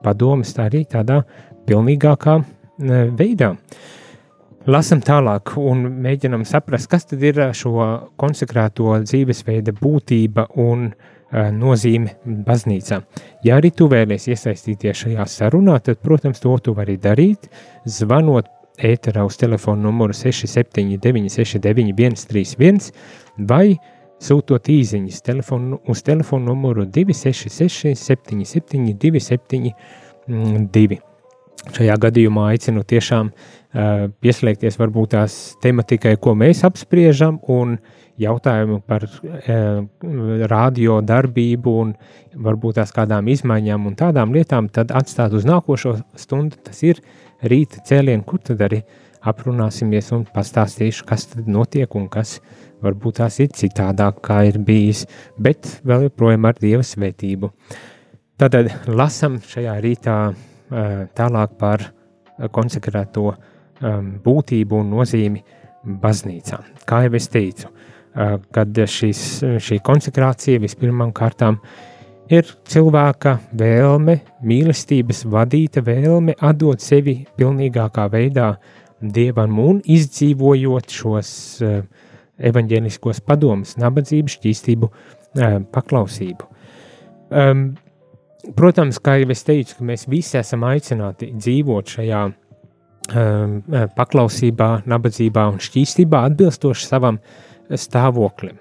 padomus, 0.02 0.54
arī 0.58 0.84
tādā 0.90 1.22
pilnīgākā 1.66 2.38
veidā. 3.18 3.56
Lasam 4.70 5.00
tālāk 5.02 5.56
un 5.58 5.88
mēģinam 6.04 6.44
saprast, 6.46 6.86
kas 6.90 7.08
tad 7.10 7.22
ir 7.26 7.40
šo 7.58 7.82
konsekrēto 8.16 8.94
dzīvesveida 9.02 9.74
būtība 9.74 10.46
un 10.62 10.86
uh, 10.86 11.10
nozīme 11.32 12.16
baznīcā. 12.46 13.00
Ja 13.44 13.56
arī 13.58 13.70
tu 13.74 13.88
vēlies 13.90 14.28
iesaistīties 14.28 15.04
šajā 15.04 15.26
sarunā, 15.28 15.78
tad, 15.84 16.00
protams, 16.04 16.40
to 16.42 16.56
tu 16.62 16.74
vari 16.76 16.98
darīt, 17.00 17.48
zvanot 17.88 18.50
ēterā 18.82 19.24
uz 19.26 19.36
telefonu 19.40 19.88
numuru 19.88 20.12
679 20.16 21.32
691 21.32 22.16
131 22.20 22.92
vai 23.48 23.76
sūtot 24.22 24.68
īziņas 24.70 25.22
telefonu, 25.26 25.80
uz 25.88 26.02
telefonu 26.06 26.52
numuru 26.52 26.84
266 26.86 27.96
77 27.98 28.92
272. 29.02 31.00
Šajā 31.72 31.96
gadījumā 32.02 32.48
aicinu 32.52 32.82
tiešām 32.86 33.28
uh, 33.30 33.34
pieslēgties 34.22 34.78
varbūt 34.80 35.12
tās 35.14 35.34
tematikai, 35.62 36.16
ko 36.18 36.34
mēs 36.38 36.64
apspriežam, 36.66 37.38
un 37.50 37.76
uh, 37.76 38.01
jautājumu 38.20 38.80
par 38.86 39.06
e, 39.06 39.58
radio 40.50 40.98
darbību 41.04 41.74
un 41.82 41.92
varbūt 42.46 42.80
tās 42.80 42.92
kādām 42.94 43.30
izmaiņām 43.32 43.86
un 43.88 43.96
tādām 43.98 44.34
lietām, 44.34 44.68
tad 44.68 44.92
atstāt 44.94 45.32
uz 45.36 45.46
nākošo 45.48 45.96
stundu. 46.18 46.58
Tas 46.66 46.82
ir 46.86 47.00
rīta 47.42 47.82
cēlieni, 47.88 48.24
kur 48.26 48.42
tad 48.44 48.60
arī 48.66 48.82
aprunāsimies 49.22 50.10
un 50.16 50.26
pastāstīšu, 50.34 51.06
kas 51.08 51.28
tad 51.32 51.48
notiek 51.48 51.94
un 51.98 52.08
kas 52.12 52.40
varbūt 52.82 53.20
tās 53.20 53.38
ir 53.44 53.52
citādāk, 53.54 54.18
kā 54.26 54.42
ir 54.50 54.58
bijis, 54.58 55.06
bet 55.38 55.78
vēl 55.86 56.08
joprojām 56.08 56.50
ar 56.50 56.58
Dieva 56.58 56.84
svētību. 56.86 57.52
Tātad 58.42 58.72
lasam 58.90 59.38
šajā 59.46 59.78
rītā 59.84 60.16
e, 60.32 60.86
tālāk 61.14 61.58
par 61.60 61.92
konsekrēto 62.50 63.26
um, 63.30 64.12
būtību 64.24 64.80
un 64.82 64.92
nozīmi 64.96 65.42
baznīcā. 66.02 66.58
Kā 66.88 67.02
jau 67.06 67.14
es 67.18 67.28
teicu, 67.32 67.70
kad 68.12 68.76
šīs, 68.76 69.22
šī 69.62 69.78
konsekrācija 69.84 70.60
vispirmām 70.60 71.12
kārtām 71.16 71.58
ir 72.32 72.48
cilvēka 72.68 73.38
vēlme, 73.56 74.18
mīlestības 74.44 75.24
vadīta 75.32 75.82
vēlme 75.84 76.36
atdot 76.40 76.82
sevi 76.84 77.22
pilnīgākā 77.38 78.06
veidā 78.12 78.54
dievam 79.00 79.58
un 79.58 79.80
izdzīvojot 79.82 80.92
šos 80.92 81.30
evaņģēliskos 82.42 83.22
padomus, 83.26 83.76
nabadzību, 83.80 84.32
šķīstību, 84.36 84.90
paklausību. 85.72 86.50
Protams, 88.58 88.98
kā 88.98 89.16
jau 89.20 89.30
es 89.32 89.44
teicu, 89.46 89.84
mēs 89.86 90.04
visi 90.10 90.36
esam 90.40 90.66
aicināti 90.66 91.30
dzīvot 91.32 91.96
šajā 91.96 92.22
paklausībā, 93.96 94.68
nabadzībā 94.88 95.46
un 95.52 95.62
šķīstībā 95.62 96.20
atbilstoši 96.30 96.86
savam 96.86 97.18
uh, 97.18 97.51
stāvoklim. 97.78 98.58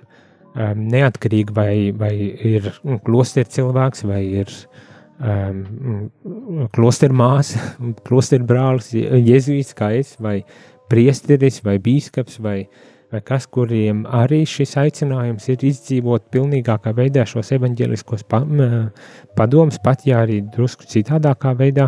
um, 0.55 0.85
neatkarīgi 0.91 1.55
vai, 1.55 1.73
vai 1.95 2.13
ir 2.51 2.71
klosteru 3.05 3.51
cilvēks 3.55 4.05
vai 4.07 4.21
ir 4.41 4.51
um, 5.21 6.09
klosteru 6.75 7.17
māsa, 7.17 7.61
klosteru 8.07 8.47
brālis, 8.49 8.91
jezuīts 8.93 9.75
kā 9.77 9.93
es, 9.99 10.15
vai 10.19 10.41
priesteris, 10.91 11.61
vai 11.63 11.77
bīskaps, 11.79 12.39
vai, 12.43 12.57
vai 13.13 13.21
kas, 13.23 13.47
kuriem 13.47 14.03
arī 14.11 14.41
šis 14.47 14.75
aicinājums 14.81 15.47
ir 15.53 15.63
izdzīvot 15.69 16.27
pilnīgākā 16.33 16.91
veidā 16.97 17.23
šos 17.29 17.53
evaņģeliskos 17.55 18.25
pa, 18.31 18.41
padomus, 19.37 19.79
pat 19.83 20.03
ja 20.07 20.25
arī 20.25 20.41
drusku 20.51 20.89
citādākā 20.91 21.53
veidā, 21.59 21.87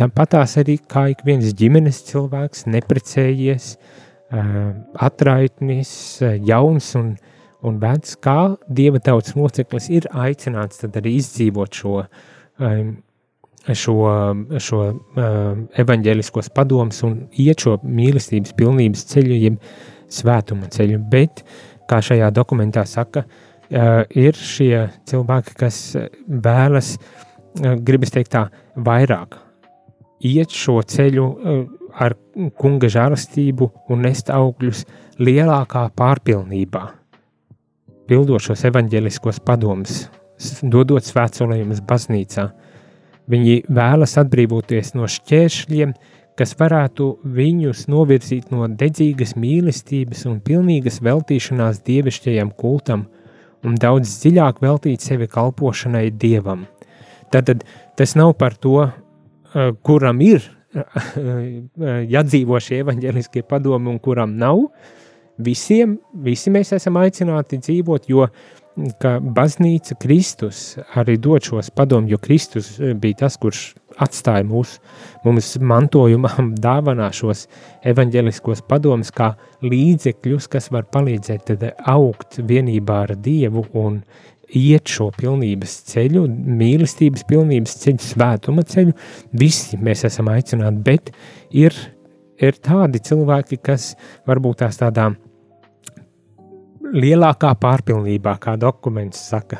tāpatās 0.00 0.56
arī 0.62 0.78
kā 0.88 1.10
ik 1.12 1.20
viens 1.26 1.52
ģimenes 1.58 2.00
cilvēks, 2.08 2.64
neprecējies, 2.72 3.74
atraitnis, 5.08 5.94
jauns 6.46 6.92
un, 6.98 7.14
un 7.64 7.80
vecs, 7.82 8.16
kā 8.22 8.54
Dieva 8.68 9.00
tautas 9.02 9.36
loceklis 9.38 9.90
ir 9.92 10.08
aicināts 10.10 10.84
arī 10.88 11.16
izdzīvot 11.20 11.80
šo 11.82 12.04
šo, 13.74 13.96
šo 14.60 14.80
evaņģēliskos 15.80 16.50
padomus 16.54 17.00
un 17.06 17.14
iet 17.40 17.64
šo 17.64 17.78
mīlestības 17.82 18.52
pilnības 18.58 19.06
ceļu, 19.08 19.38
jeb 19.40 19.56
svētuma 20.12 20.68
ceļu. 20.68 21.00
Bet, 21.10 21.40
kā 21.88 22.02
šajā 22.04 22.28
dokumentā 22.36 22.84
saka, 22.88 23.24
uh, 23.24 23.54
ir 24.14 24.36
šie 24.36 24.88
cilvēki, 25.08 25.56
kas 25.58 25.80
vēlas, 26.28 26.96
gribas 27.86 28.12
teikt 28.14 28.34
tā, 28.34 28.48
vairāk 28.76 29.38
iet 30.24 30.54
šo 30.54 30.80
ceļu 30.82 31.24
ar 32.00 32.16
kunga 32.58 32.90
žēlastību 32.90 33.70
un 33.92 34.04
nest 34.06 34.30
augļus 34.32 34.84
lielākā 35.22 35.86
pārpilnībā, 35.96 36.82
pildot 38.08 38.42
šos 38.42 38.64
evaņģēliskos 38.70 39.40
padomus, 39.46 40.04
dodot 40.62 41.06
svētsolējumus 41.06 41.84
baznīcā. 41.86 42.48
Viņi 43.30 43.62
vēlas 43.72 44.18
atbrīvoties 44.20 44.92
no 44.98 45.06
šķēršļiem, 45.08 45.94
kas 46.36 46.56
varētu 46.58 47.06
viņus 47.36 47.86
novirzīt 47.88 48.50
no 48.52 48.66
dedzīgas 48.68 49.36
mīlestības 49.38 50.26
un 50.28 50.40
pilnīgas 50.44 50.98
veltīšanās 51.04 51.80
dievišķajam 51.86 52.50
kultam 52.58 53.06
un 53.64 53.78
daudz 53.80 54.18
dziļāk 54.20 54.60
veltīt 54.60 55.04
sevi 55.04 55.30
kalpošanai 55.30 56.10
dievam. 56.10 56.66
Tad 57.32 57.64
tas 57.96 58.14
nav 58.18 58.34
par 58.38 58.58
to, 58.58 58.90
eh, 58.90 59.72
kuram 59.82 60.20
ir 60.20 60.42
jādzīvo 62.16 62.60
šie 62.62 62.82
evaņģēliskie 62.84 63.44
padomi 63.48 63.92
un 63.94 64.02
kuram 64.02 64.36
nav. 64.40 64.66
Visiem, 65.44 65.96
visi 66.22 66.52
mēs 66.54 66.70
esam 66.76 67.00
aicināti 67.00 67.58
dzīvot, 67.58 68.06
jo 68.10 68.28
ka 69.02 69.16
baznīca 69.22 69.96
Kristus 70.02 70.74
arī 70.98 71.16
dod 71.22 71.46
šos 71.46 71.70
padomus, 71.74 72.10
jo 72.10 72.18
Kristus 72.22 72.74
eh, 72.80 72.94
bija 72.98 73.24
tas, 73.24 73.38
kurš 73.40 73.62
atstāja 74.02 74.42
mūs, 74.46 74.78
mums 75.26 75.52
mantojumam 75.62 76.52
dāvanā 76.66 77.10
šos 77.14 77.46
evaņģeliskos 77.86 78.64
padomus 78.70 79.12
kā 79.14 79.34
līdzekļus, 79.62 80.50
kas 80.50 80.70
var 80.74 80.88
palīdzēt 80.90 81.54
augt 81.90 82.40
vienībā 82.42 83.04
ar 83.06 83.14
Dievu 83.14 83.66
un 83.78 84.02
iet 84.54 84.90
šo 84.90 85.10
pilnības 85.16 85.74
ceļu, 85.90 86.24
mīlestības 86.60 87.26
pilnības 87.28 87.76
ceļu, 87.82 88.00
svētuma 88.04 88.64
ceļu. 88.68 88.94
Visi 89.36 89.78
mēs 89.82 90.06
esam 90.08 90.30
aicināti, 90.32 90.82
bet 90.86 91.12
ir, 91.54 91.76
ir 92.38 92.58
tādi 92.64 93.02
cilvēki, 93.04 93.60
kas 93.64 93.92
varbūt 94.28 94.62
tās 94.64 94.80
tādām 94.80 95.18
lielākā 96.94 97.50
pārpilnībā, 97.58 98.36
kā 98.42 98.54
dokuments 98.60 99.20
saka, 99.30 99.58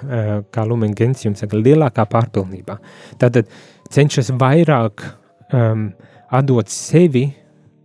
kā 0.54 0.66
Lumengens 0.68 1.24
jums 1.24 1.42
saka, 1.42 1.58
lielākā 1.58 2.06
pārpilnībā. 2.10 2.78
Tātad 3.18 3.50
cenšas 3.94 4.30
vairāk 4.38 5.06
um, 5.54 5.88
atdot 6.34 6.70
sevi, 6.72 7.26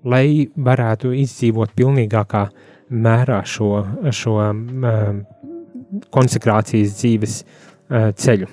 lai 0.10 0.48
varētu 0.56 1.12
izdzīvot 1.24 1.74
pilnīgākā 1.78 2.46
mērā 2.90 3.42
šo, 3.46 3.72
šo 4.16 4.38
um, 4.44 5.24
konsekrācijas 6.14 6.96
dzīves 7.00 7.42
uh, 7.44 8.10
ceļu. 8.16 8.50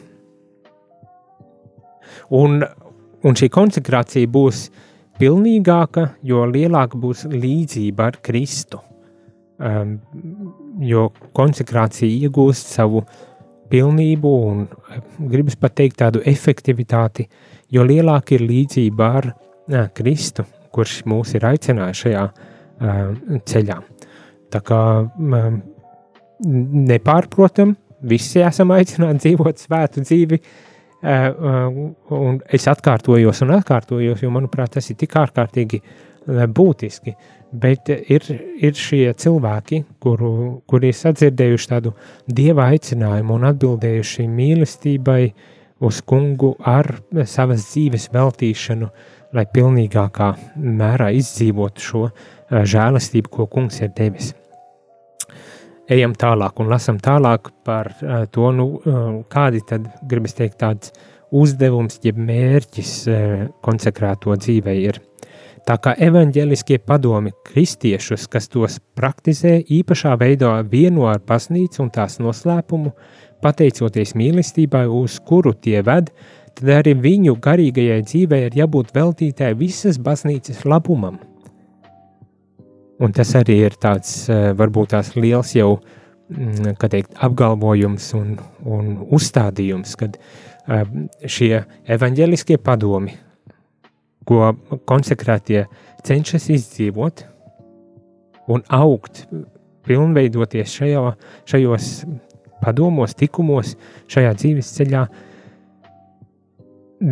Un, 2.37 2.59
un 3.23 3.39
šī 3.39 3.49
konsekrācija 3.53 4.29
būs 4.33 4.67
pilnīgāka, 5.21 6.11
jo 6.27 6.45
lielāka 6.51 6.99
būs 7.01 7.27
līdzība 7.31 8.11
ar 8.11 8.19
Kristu. 8.25 8.83
Um, 9.57 9.97
jo 10.85 11.07
konsekrācija 11.33 12.27
iegūst 12.27 12.75
savu 12.77 13.01
pilnību 13.73 14.33
un 14.51 14.59
eh, 14.67 14.99
gribas 15.33 15.57
pat 15.57 15.79
teikt 15.81 15.97
tādu 16.03 16.21
efektivitāti, 16.29 17.25
jo 17.73 17.87
lielāka 17.89 18.37
ir 18.37 18.45
līdzība 18.45 19.09
ar 19.21 19.31
jā, 19.73 19.87
Kristu, 19.97 20.45
kurš 20.77 20.99
mūs 21.09 21.33
ir 21.39 21.49
aicinājis 21.49 22.03
šajā 22.05 22.27
uh, 22.27 23.01
ceļā. 23.49 23.79
Tā 24.53 24.61
kā 24.67 24.83
um, 25.09 25.57
nepārprotam, 26.45 27.75
visi 28.07 28.43
esam 28.45 28.75
aicināti 28.77 29.25
dzīvot 29.25 29.63
svētu 29.63 30.05
dzīvi, 30.05 30.41
uh, 30.41 30.67
uh, 31.07 31.79
un 32.17 32.43
es 32.53 32.67
atkārtojos 32.71 33.43
un 33.47 33.55
atkārtojos, 33.57 34.23
jo 34.23 34.33
manuprāt 34.35 34.77
tas 34.77 34.91
ir 34.91 35.01
tik 35.01 35.17
ārkārtīgi 35.23 35.81
uh, 35.83 36.45
būtiski. 36.47 37.17
Bet 37.57 37.89
ir, 37.89 38.25
ir 38.59 38.75
šie 38.75 39.13
cilvēki, 39.17 39.85
kuru, 40.03 40.31
kuri 40.69 40.91
ir 40.91 40.97
sadzirdējuši 40.99 41.69
tādu 41.71 41.93
dieva 42.27 42.67
aicinājumu 42.75 43.37
un 43.39 43.47
atbildējuši 43.53 44.27
mīlestībai 44.29 45.21
uz 45.87 46.01
kungu 46.03 46.55
ar 46.67 46.89
savas 47.29 47.69
dzīves 47.71 48.11
veltīšanu, 48.13 48.89
lai 49.37 49.45
pilnīgākā 49.53 50.33
mērā 50.57 51.13
izdzīvotu 51.17 51.87
šo 51.87 52.03
eh, 52.09 52.65
žēlastību, 52.75 53.33
ko 53.33 53.47
kungs 53.53 53.81
ir 53.85 53.95
devis. 53.97 54.33
Ejam 55.87 56.17
tālāk 56.19 56.59
un 56.59 56.71
lasam 56.71 56.97
tālāk 56.99 57.53
par 57.67 57.93
uh, 58.01 58.25
to, 58.35 58.49
nu, 58.55 58.65
uh, 58.81 59.05
kādi 59.31 59.61
tad, 59.69 59.87
gribas 60.11 60.35
teikt, 60.35 60.59
tāds 60.59 60.91
uzdevums, 61.31 62.01
jeb 62.03 62.19
mērķis 62.19 62.95
uh, 63.07 63.45
konsekrēto 63.63 64.35
dzīvei 64.35 64.81
ir. 64.89 64.99
Tā 65.67 65.77
kā 65.83 65.97
evaņģēliskie 66.09 66.81
padomi 66.87 67.33
kristiešus, 67.47 68.27
kas 68.31 68.51
tos 68.51 68.81
praktizē, 68.99 69.57
īpašā 69.79 70.17
veidā 70.19 70.53
vieno 70.63 71.07
ar 71.11 71.23
baznīcu 71.27 71.83
un 71.83 71.93
tās 71.95 72.21
noslēpumu, 72.23 72.93
pateicoties 73.43 74.15
mīlestībai, 74.19 74.85
uz 74.91 75.21
kuru 75.27 75.55
tie 75.55 75.81
ved, 75.87 76.11
tad 76.59 76.75
arī 76.81 76.95
viņu 76.99 77.39
garīgajai 77.43 78.03
dzīvei 78.07 78.45
ir 78.49 78.61
jābūt 78.63 78.95
veltītai 78.95 79.55
visas 79.59 79.99
baznīcas 80.03 80.63
labumam. 80.67 81.19
Un 83.01 83.13
tas 83.13 83.35
arī 83.37 83.61
ir 83.67 83.77
tāds, 83.81 84.29
eh, 84.33 84.53
varbūt 84.57 84.95
tās 84.95 85.13
liels 85.17 85.53
jau, 85.57 85.81
mm, 86.31 86.79
teikt, 86.81 87.13
apgalvojums 87.21 88.15
un, 88.17 88.39
un 88.65 88.97
uzstādījums, 89.13 89.97
kad 90.01 90.17
eh, 90.17 90.85
šie 91.27 91.65
evaņģēliskie 91.87 92.59
padomi 92.59 93.15
ko 94.27 94.53
konsekrētie 94.89 95.65
cenšas 96.07 96.51
izdzīvot 96.55 97.25
un 98.53 98.65
augt, 98.75 99.25
pilnveidoties 99.87 100.75
šajā, 100.81 101.03
šajos 101.47 101.91
padomos, 102.63 103.15
tikumos, 103.19 103.75
šajā 104.11 104.35
dzīves 104.41 104.73
ceļā, 104.79 105.07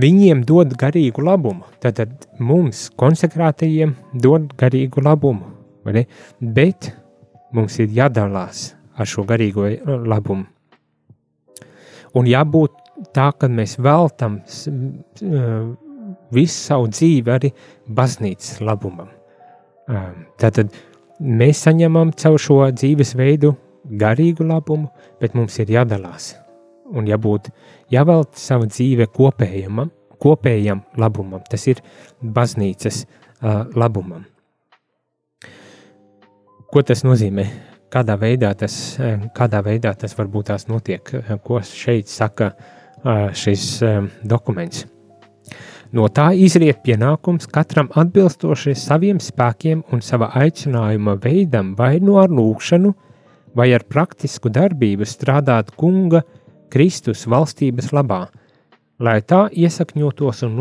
viņiem 0.05 0.43
dod 0.49 0.75
garīgu 0.81 1.23
labumu. 1.27 1.67
Tad 1.83 2.01
mums, 2.43 2.89
konsekrētajiem, 2.99 3.95
dod 4.15 4.55
garīgu 4.59 5.05
labumu. 5.05 5.54
Bet 5.85 6.91
mums 7.55 7.79
ir 7.83 7.93
jādalās 7.95 8.73
ar 8.97 9.09
šo 9.09 9.25
garīgo 9.29 9.69
labumu. 10.07 10.47
Un 12.15 12.29
jābūt 12.31 12.77
tā, 13.15 13.33
ka 13.35 13.49
mēs 13.51 13.77
veltam 13.83 14.39
visu 16.35 16.55
savu 16.55 16.89
dzīvi 16.93 17.35
arī 17.35 17.51
baznīcas 17.91 18.61
labumam. 18.63 19.11
Tātad 20.41 20.71
mēs 21.19 21.65
saņemam 21.67 22.15
caur 22.19 22.39
šo 22.41 22.61
dzīvesveidu 22.71 23.53
garīgu 24.01 24.47
labumu, 24.47 24.89
bet 25.21 25.35
mums 25.37 25.59
ir 25.61 25.75
jādalās 25.75 26.35
un 26.95 27.09
jābūt, 27.09 27.51
jāvelt 27.93 28.37
savu 28.39 28.69
dzīve 28.71 29.09
kopējam, 29.13 29.89
kopējam 30.21 30.85
labumam. 31.01 31.43
Tas 31.51 31.67
ir 31.71 31.81
baznīcas 32.23 33.03
uh, 33.05 33.65
labumam. 33.75 34.25
Ko 36.75 36.83
tas 36.83 37.05
nozīmē? 37.07 37.45
Kādā 37.95 38.17
veidā 38.19 38.49
tas, 38.59 38.75
kādā 39.37 39.61
veidā 39.63 39.93
tas 39.95 40.17
varbūt 40.19 40.49
tās 40.49 40.65
notiek? 40.67 41.07
Ko 41.47 41.61
šeit 41.63 42.09
saka 42.11 42.49
uh, 42.51 43.29
šis 43.31 43.67
um, 43.87 44.09
dokuments? 44.27 44.81
No 45.95 46.09
tā 46.11 46.33
izriet 46.35 46.81
pienākums 46.83 47.47
katram 47.47 47.93
atbilstoši 47.95 48.75
saviem 48.75 49.21
spēkiem 49.23 49.85
un 49.95 50.03
sava 50.03 50.33
aicinājuma 50.41 51.15
veidam, 51.23 51.77
vai 51.79 52.01
no 52.01 52.09
nu 52.09 52.19
ar 52.25 52.35
lūgšanu, 52.35 52.91
vai 53.55 53.69
ar 53.77 53.85
praktisku 53.87 54.51
darbību 54.51 55.07
strādāt 55.07 55.71
kunga 55.79 56.25
Kristus 56.75 57.23
valstības 57.31 57.93
labā, 57.95 58.25
lai 58.99 59.21
tā 59.23 59.45
iesakņotos 59.53 60.43
un 60.49 60.59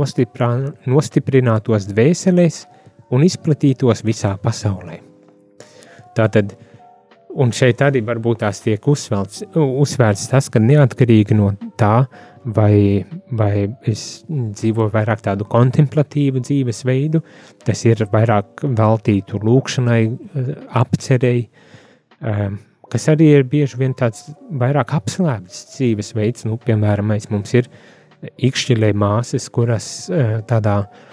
nostiprinātos 0.93 1.89
dvēselēs 1.89 2.61
un 3.09 3.25
izplatītos 3.25 4.05
visā 4.05 4.35
pasaulē. 4.37 4.99
Tātad, 6.17 6.53
un 7.41 7.53
šeit 7.55 7.81
arī 7.81 8.03
varbūt 8.05 8.43
tās 8.43 8.61
tiek 8.63 8.87
uzsvērts, 8.89 9.47
uzsvērts 9.57 10.27
tas, 10.31 10.49
ka 10.53 10.61
neatkarīgi 10.61 11.37
no 11.37 11.51
tā, 11.79 12.05
vai, 12.43 13.05
vai 13.31 13.53
es 13.89 14.23
dzīvoju 14.29 14.93
vairāk 14.93 15.23
tādu 15.25 15.47
kontemplatīvu 15.49 16.43
dzīvesveidu, 16.43 17.23
tas 17.65 17.85
ir 17.87 18.05
vairāk 18.11 18.65
veltītu 18.67 19.41
lūkšanai, 19.41 20.03
apcerēji, 20.83 21.47
um, 22.21 22.59
kas 22.93 23.09
arī 23.09 23.31
ir 23.39 23.47
bieži 23.49 23.79
vien 23.79 23.95
tāds 23.97 24.27
vairāk 24.59 24.93
apslēpts 24.99 25.63
dzīvesveids. 25.77 26.45
Nu, 26.45 26.59
piemēram, 26.61 27.09
mēs, 27.09 27.31
mums 27.33 27.55
ir 27.57 27.71
ikšķilē 28.37 28.91
māsas, 28.95 29.49
kuras 29.51 29.87
uh, 30.11 30.37
tādā 30.47 30.83
uh, 30.83 31.09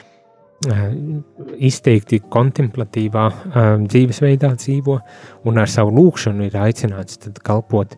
izteikti 0.60 2.18
kontemplatīvā 2.28 3.26
uh, 3.30 3.68
dzīvesveidā 3.80 4.50
dzīvo 4.60 4.96
un 5.48 5.60
ar 5.62 5.70
savu 5.72 5.94
lūkšanu 5.96 6.50
ir 6.50 6.58
aicināts 6.60 7.20
kalpot 7.46 7.96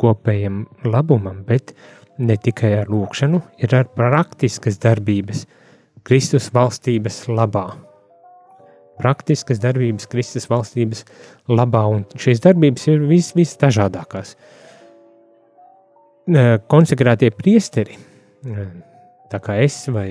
kopējam 0.00 0.62
labumam, 0.88 1.42
bet 1.44 1.74
ne 2.18 2.36
tikai 2.40 2.72
ar 2.80 2.88
lūkšanu, 2.88 3.40
ir 3.60 3.74
ar 3.76 3.88
praktiskas 3.92 4.78
darbības 4.80 5.44
Kristus 6.06 6.48
valstības 6.54 7.26
labā. 7.28 7.66
Praktiskas 8.96 9.60
darbības 9.60 10.08
Kristus 10.08 10.46
valstības 10.48 11.04
labā, 11.52 11.82
un 11.92 12.06
šīs 12.16 12.40
darbības 12.44 12.86
ir 12.88 13.04
vis, 13.10 13.34
visdažādākās. 13.36 14.32
Konsekrētie 16.72 17.30
priesteri, 17.36 17.98
tā 19.30 19.42
kā 19.44 19.58
es 19.62 19.82
vai 19.92 20.08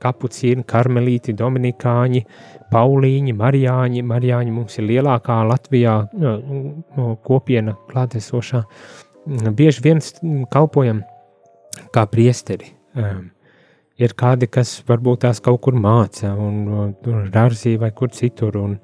kapucīni, 0.00 0.64
karmelīti, 0.68 1.34
dominikāņi, 1.36 2.24
paulīņi, 2.72 3.36
marijāņi, 3.36 4.02
marijāņi 4.10 4.56
mums 4.56 4.78
ir 4.80 4.88
lielākā 4.88 5.40
Latvijā 5.48 5.96
kopiena 7.26 7.76
klātesošā. 7.90 8.64
Bieži 9.56 9.84
vien 9.84 10.00
kalpojam 10.50 11.04
kā 11.94 12.06
priesteri. 12.10 12.72
Um, 12.96 13.30
ir 14.00 14.14
kādi, 14.18 14.48
kas 14.50 14.80
varbūt 14.88 15.24
tās 15.26 15.42
kaut 15.44 15.60
kur 15.66 15.76
māca, 15.78 16.32
un 16.34 16.94
dārzī 17.32 17.76
vai 17.80 17.92
kur 17.96 18.10
citur, 18.16 18.58
un, 18.60 18.76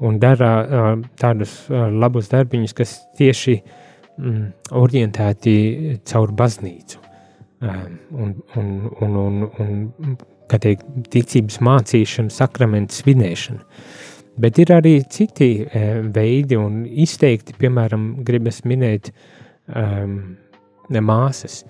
un 0.00 0.18
dara 0.22 0.52
uh, 0.64 0.90
tādus 1.20 1.56
uh, 1.68 1.86
labus 1.92 2.32
darbiņus, 2.32 2.76
kas 2.76 2.96
tieši 3.18 3.58
mm, 3.60 4.44
orientēti 4.82 5.56
caur 6.10 6.34
baznīcu. 6.34 7.03
Un, 7.62 8.34
un, 8.58 8.72
un, 9.00 9.12
un, 9.14 9.44
un 9.62 10.16
kā 10.50 10.58
teikt, 10.60 10.84
ticības 11.12 11.60
mācīšana, 11.64 12.32
sakramenta 12.34 12.92
svinēšana. 12.98 13.62
Bet 14.42 14.58
ir 14.58 14.72
arī 14.74 14.96
citi 15.08 15.48
veidi 16.14 16.58
un 16.58 16.82
izteikti, 16.84 17.54
piemēram, 17.60 18.08
gribas 18.26 18.64
minēt 18.66 19.12
um, 19.70 20.36
māsas. 20.90 21.62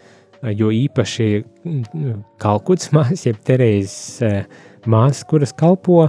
Jo 0.45 0.71
īpaši 0.75 1.29
Kalkuts 2.41 2.91
māsas, 2.93 3.27
jeb 3.29 3.39
Terēzes 3.47 4.25
māsas, 4.91 5.23
kuras 5.29 5.55
kalpo 5.57 6.09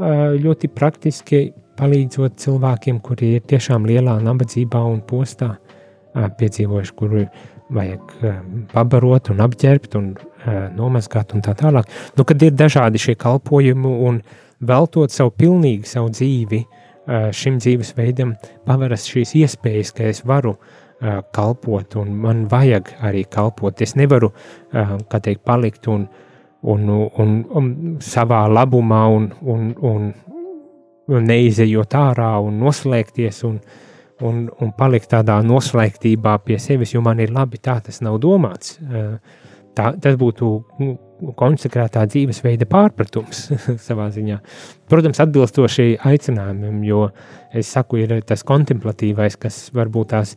ļoti 0.00 0.68
praktiski 0.72 1.46
palīdzot 1.80 2.36
cilvēkiem, 2.40 2.98
kuri 3.04 3.36
ir 3.38 3.46
tiešām 3.48 3.86
lielā 3.88 4.18
nabadzībā 4.24 4.82
un 4.84 5.00
postā 5.08 5.54
piedzīvojuši, 6.12 6.96
kuri 6.98 7.24
vajag 7.70 8.12
pabarot 8.72 9.30
un 9.32 9.42
apģērbt 9.46 9.96
un 10.00 10.12
nomazgāt 10.76 11.34
un 11.36 11.44
tā 11.46 11.54
tālāk. 11.58 11.88
Nu, 12.16 12.26
kad 12.26 12.42
ir 12.42 12.54
dažādi 12.56 13.00
šie 13.02 13.14
kalpojumi 13.20 13.94
un 14.08 14.20
veltot 14.60 15.12
savu 15.14 15.32
pilnīgi 15.36 15.88
savu 15.88 16.10
dzīvi 16.12 16.64
šim 17.34 17.56
dzīvesveidam, 17.58 18.36
paveras 18.68 19.08
šīs 19.10 19.32
iespējas, 19.40 19.90
ka 19.96 20.04
es 20.10 20.20
varu 20.28 20.52
uh, 20.54 20.80
kalpot, 21.32 21.96
un 21.96 22.12
man 22.22 22.44
vajag 22.50 22.92
arī 23.06 23.24
kalpot. 23.30 23.80
Es 23.80 23.94
nevaru, 23.96 24.32
kā 24.72 25.20
teikt, 25.22 25.42
palikt 25.44 25.88
un, 25.88 26.06
un, 26.62 26.88
un, 26.90 27.36
un 27.56 27.70
savā 28.04 28.44
labumā 28.50 29.06
un, 29.14 29.30
un, 29.40 29.70
un, 29.80 30.10
neizejot 31.10 31.96
ārā 31.96 32.36
un 32.44 32.60
noslēgties 32.60 33.42
un, 33.48 33.56
un, 34.26 34.46
un 34.60 34.72
palikt 34.76 35.10
tādā 35.12 35.38
noslēgtībā 35.44 36.38
pie 36.44 36.58
sevis, 36.62 36.94
jo 36.94 37.02
man 37.04 37.20
ir 37.22 37.32
labi, 37.34 37.60
tā 37.62 37.78
tas 37.84 38.00
nav 38.04 38.20
domāts. 38.22 38.78
Tā, 39.76 39.92
tas 40.02 40.16
būtu 40.18 40.48
nu, 40.82 40.94
konsekrētā 41.38 42.02
dzīvesveida 42.10 42.66
pārpratums 42.70 43.44
savā 43.86 44.08
ziņā. 44.14 44.40
Protams, 44.90 45.20
atbilstoši 45.22 46.00
aicinājumiem, 46.10 46.80
jo 46.88 47.04
es 47.54 47.70
saku, 47.70 48.00
ir 48.02 48.16
tas 48.26 48.42
kontemplatīvais, 48.46 49.38
kas 49.40 49.62
varbūt 49.76 50.12
tās 50.14 50.34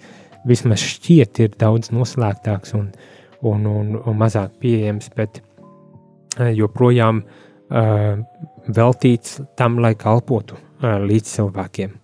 vismaz 0.48 0.84
šķiet 0.84 1.42
ir 1.46 1.58
daudz 1.60 1.92
noslēgtāks 1.96 2.76
un, 2.78 2.92
un, 3.42 3.66
un, 3.70 3.96
un 3.98 4.20
mazāk 4.20 4.58
pieejams, 4.62 5.10
bet 5.18 5.42
eh, 5.42 6.52
joprojām 6.54 7.24
uh, 7.24 8.18
veltīts 8.68 9.40
tam, 9.58 9.80
lai 9.84 9.96
kalpotu 10.00 10.60
uh, 10.60 11.00
līdz 11.04 11.38
cilvēkiem. 11.38 11.96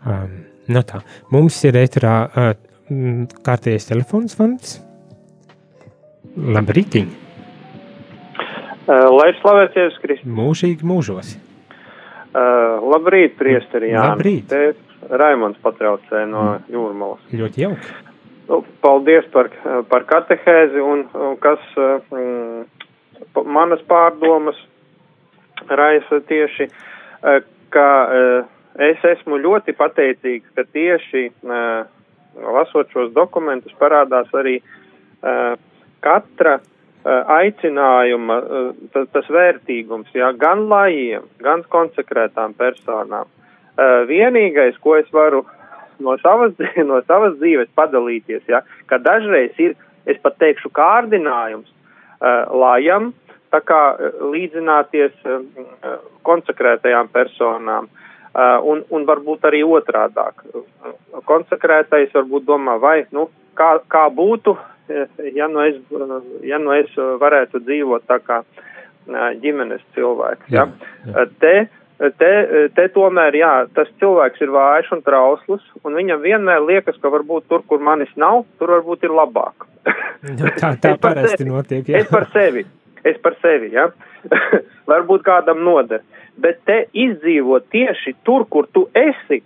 Um, 0.00 0.38
no 0.70 0.80
nu 0.80 0.86
tā, 0.86 1.00
mums 1.34 1.58
ir 1.66 1.78
ētrā 1.80 2.14
uh, 2.26 2.52
kārtējais 3.46 3.90
telefons 3.90 4.36
vans. 4.38 4.78
Labrītiņ! 6.36 7.08
Uh, 8.90 9.06
lai 9.14 9.30
slavēties 9.40 9.98
Kristus! 10.02 10.30
Mūžīgi 10.30 10.86
mūžos! 10.86 11.34
Uh, 12.30 12.78
labrīt, 12.92 13.34
priesteri 13.38 13.90
Jāni! 13.90 14.14
Labrīt! 14.14 14.46
Te 14.50 15.10
Raimons 15.10 15.58
patraucē 15.64 16.24
no 16.30 16.44
mm. 16.44 16.70
jūrmalas. 16.70 17.26
Ļoti 17.34 17.64
jauki. 17.64 17.94
Nu, 18.50 18.60
paldies 18.82 19.26
par, 19.34 19.50
par 19.90 20.06
katehēzi 20.10 20.82
un, 20.82 21.04
un 21.14 21.36
kas 21.42 21.62
mm, 21.78 22.64
manas 23.46 23.82
pārdomas 23.90 24.58
raisa 25.70 26.18
tieši, 26.26 26.66
ka 27.70 27.86
es 28.80 29.04
esmu 29.12 29.38
ļoti 29.42 29.74
pateicīgs, 29.78 30.48
ka 30.56 30.64
tieši 30.64 31.26
eh, 31.28 31.80
lasot 32.56 32.92
šos 32.94 33.12
dokumentus 33.16 33.74
parādās 33.78 34.30
arī 34.38 34.60
katra 36.00 36.54
aicinājuma, 37.04 38.36
tas, 38.94 39.08
tas 39.12 39.26
vērtīgums, 39.28 40.08
jā, 40.16 40.30
gan 40.40 40.62
lajiem, 40.70 41.26
gan 41.44 41.60
konsekrētām 41.68 42.54
personām. 42.56 43.28
Uh, 43.80 44.02
vienīgais, 44.04 44.76
ko 44.82 44.96
es 44.98 45.06
varu 45.14 45.44
no 46.02 46.16
savas, 46.20 46.52
no 46.90 46.98
savas 47.06 47.36
dzīves 47.40 47.70
padalīties, 47.78 48.42
ja, 48.50 48.62
ka 48.90 48.98
dažreiz 49.00 49.56
ir, 49.62 49.76
es 50.10 50.18
pat 50.24 50.36
teikšu, 50.42 50.72
kārdinājums 50.76 51.68
uh, 51.70 52.50
lājam, 52.50 53.12
tā 53.54 53.62
kā 53.64 53.80
līdzināties 54.32 55.14
uh, 55.24 55.40
konsekrētajām 56.28 57.08
personām. 57.14 57.88
Uh, 58.30 58.60
un, 58.62 58.84
un 58.94 59.04
varbūt 59.08 59.42
arī 59.48 59.64
otrādāk. 59.66 60.44
Konsekrētais 61.26 62.12
varbūt 62.14 62.44
domā, 62.46 62.76
vai, 62.78 63.00
nu, 63.10 63.24
kā, 63.58 63.72
kā 63.90 64.04
būtu, 64.14 64.54
ja 65.34 65.48
nu, 65.50 65.64
es, 65.66 65.80
ja 66.46 66.60
nu 66.62 66.70
es 66.76 66.94
varētu 66.94 67.58
dzīvot 67.64 68.06
tā 68.06 68.20
kā 68.22 68.38
ģimenes 69.42 69.82
cilvēks. 69.96 70.46
Ja? 70.54 70.68
Jā, 70.68 71.10
jā. 71.10 71.26
Te 71.42 71.54
te, 72.16 72.30
te 72.76 72.86
tomēr, 72.94 73.36
jā, 73.36 73.52
tas 73.76 73.88
cilvēks 74.00 74.40
ir 74.44 74.52
vājš 74.54 74.92
un 74.96 75.02
trausls, 75.04 75.64
un 75.84 75.96
viņam 75.98 76.22
vienmēr 76.24 76.62
liekas, 76.64 76.96
ka 77.02 77.12
varbūt 77.12 77.48
tur, 77.50 77.64
kur 77.68 77.82
manis 77.84 78.12
nav, 78.16 78.46
tur 78.60 78.72
varbūt 78.78 79.04
ir 79.04 79.16
labāk. 79.16 79.66
Nu, 80.24 80.52
tā 80.60 80.74
tā 80.80 80.94
parasti 81.00 81.42
sevi. 81.42 81.50
notiek, 81.50 81.90
jā. 81.92 82.00
Es 82.00 82.08
par 82.12 82.28
sevi, 82.32 82.64
es 83.04 83.20
par 83.20 83.36
sevi, 83.44 83.72
jā. 83.76 83.90
varbūt 84.90 85.26
kādam 85.26 85.62
noder. 85.66 86.04
Bet 86.40 86.62
te 86.68 86.84
izdzīvot 86.92 87.66
tieši 87.72 88.14
tur, 88.24 88.46
kur 88.48 88.68
tu 88.72 88.86
esi, 88.94 89.42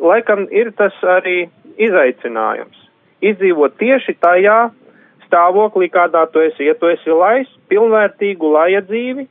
laikam 0.00 0.46
ir 0.50 0.70
tas 0.78 0.94
arī 1.02 1.48
izaicinājums. 1.80 2.78
Izdzīvot 3.24 3.76
tieši 3.80 4.16
tajā 4.20 4.58
stāvoklī, 5.26 5.90
kādā 5.92 6.26
tu 6.32 6.42
esi. 6.44 6.68
Ja 6.68 6.74
tu 6.78 6.88
esi 6.92 7.10
lais, 7.10 7.48
pilnvērtīgu 7.68 8.52
laja 8.52 8.84
dzīvi, 8.84 9.28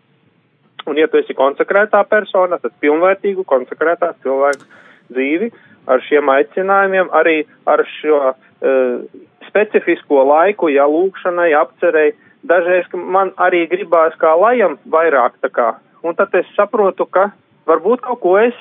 Un, 0.85 0.97
ja 0.99 1.07
tu 1.07 1.19
esi 1.19 1.35
konsekrētā 1.37 2.01
persona, 2.11 2.59
tad 2.59 2.73
pilnvērtīgu 2.83 3.45
konsekrētā 3.47 4.11
cilvēku 4.23 4.65
dzīvi 5.13 5.51
ar 5.87 6.03
šiem 6.03 6.31
aicinājumiem, 6.31 7.11
arī 7.15 7.43
ar 7.69 7.85
šo 7.99 8.19
uh, 8.31 9.05
specifisko 9.47 10.25
laiku, 10.27 10.71
ja 10.73 10.87
lūkšanai, 10.89 11.51
apcerēji, 11.59 12.15
dažreiz 12.47 12.89
man 12.95 13.31
arī 13.39 13.63
gribās 13.71 14.15
kā 14.19 14.33
lajam 14.39 14.75
vairāk 14.91 15.39
tā 15.43 15.51
kā. 15.55 15.69
Un 16.03 16.15
tad 16.15 16.33
es 16.35 16.45
saprotu, 16.57 17.05
ka 17.05 17.29
varbūt 17.67 18.01
kaut 18.03 18.19
ko 18.19 18.37
es 18.41 18.53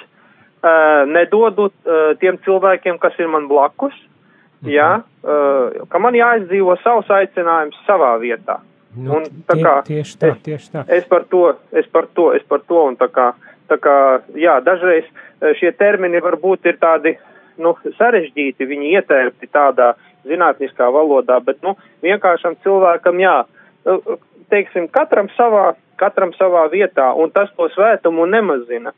uh, 0.63 1.03
nedodu 1.11 1.69
uh, 1.69 2.13
tiem 2.21 2.39
cilvēkiem, 2.45 2.99
kas 3.03 3.19
ir 3.19 3.29
man 3.29 3.49
blakus, 3.51 3.95
Mhm. 4.63 4.71
jā, 4.71 4.91
uh, 5.27 5.87
ka 5.91 5.99
man 5.99 6.15
jāizdzīvo 6.15 6.77
savs 6.85 7.09
aicinājums 7.11 7.75
savā 7.87 8.13
vietā. 8.23 8.61
Nu, 8.95 9.17
Un 9.17 9.25
tā 9.49 9.55
tie, 9.57 9.63
kā 9.65 9.73
tieši 9.89 10.17
tā, 10.21 10.29
es- 10.37 10.43
tieši 10.47 10.71
tā. 10.71 10.85
Es 10.89 11.05
par 11.11 11.25
to, 11.25 11.57
es 11.73 11.87
par 11.91 12.07
to, 12.15 12.31
es 12.37 12.43
par 12.47 12.61
to, 12.61 12.85
un 12.87 12.97
tā 12.97 13.09
kā, 13.09 13.33
tā 13.69 13.79
kā, 13.81 14.23
jā, 14.39 14.61
dažreiz 14.63 15.05
šie 15.59 15.73
termini 15.73 16.21
varbūt 16.21 16.67
ir 16.71 16.77
tādi, 16.79 17.17
nu, 17.59 17.75
sarežģīti, 17.99 18.63
viņi 18.69 18.93
ietērpti 19.01 19.49
tādā 19.51 19.95
zinātniskā 20.25 20.87
valodā, 20.95 21.41
bet, 21.45 21.59
nu, 21.63 21.75
vienkāršam 22.03 22.55
cilvēkam, 22.63 23.19
jā, 23.19 23.45
teiksim, 24.51 24.89
katram 24.93 25.29
savā, 25.37 25.73
katram 26.01 26.33
savā 26.39 26.67
vietā, 26.73 27.13
un 27.15 27.31
tas 27.31 27.51
to 27.57 27.69
svētumu 27.75 28.27
nemazina. 28.31 28.95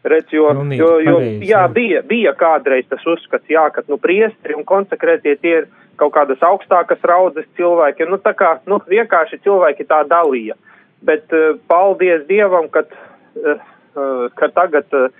Redz, 0.00 0.32
jo, 0.32 0.46
Pilnīgi 0.48 0.80
jo, 0.80 0.92
jo 1.04 1.14
pareizi, 1.18 1.44
jā, 1.44 1.58
jā. 1.60 1.68
bija, 1.76 2.02
bija 2.08 2.32
kādreiz 2.38 2.86
tas 2.88 3.02
uzskats, 3.04 3.44
jā, 3.52 3.66
ka, 3.74 3.84
nu, 3.90 3.98
priestri 4.00 4.56
un 4.56 4.64
konsekrētie 4.64 5.34
tie 5.42 5.56
ir 5.58 5.66
kaut 6.00 6.14
kādas 6.14 6.40
augstākas 6.40 7.02
raudzes 7.04 7.48
cilvēki, 7.58 8.06
nu, 8.08 8.16
tā 8.24 8.32
kā, 8.36 8.54
nu, 8.70 8.78
vienkārši 8.88 9.42
cilvēki 9.44 9.84
tā 9.90 10.00
dalīja. 10.08 10.56
Bet 11.04 11.32
uh, 11.36 11.58
paldies 11.68 12.24
Dievam, 12.28 12.70
ka, 12.72 12.86
uh, 12.88 13.60
uh, 13.92 14.24
ka 14.40 14.48
tagad, 14.56 14.88
uh, 14.96 15.12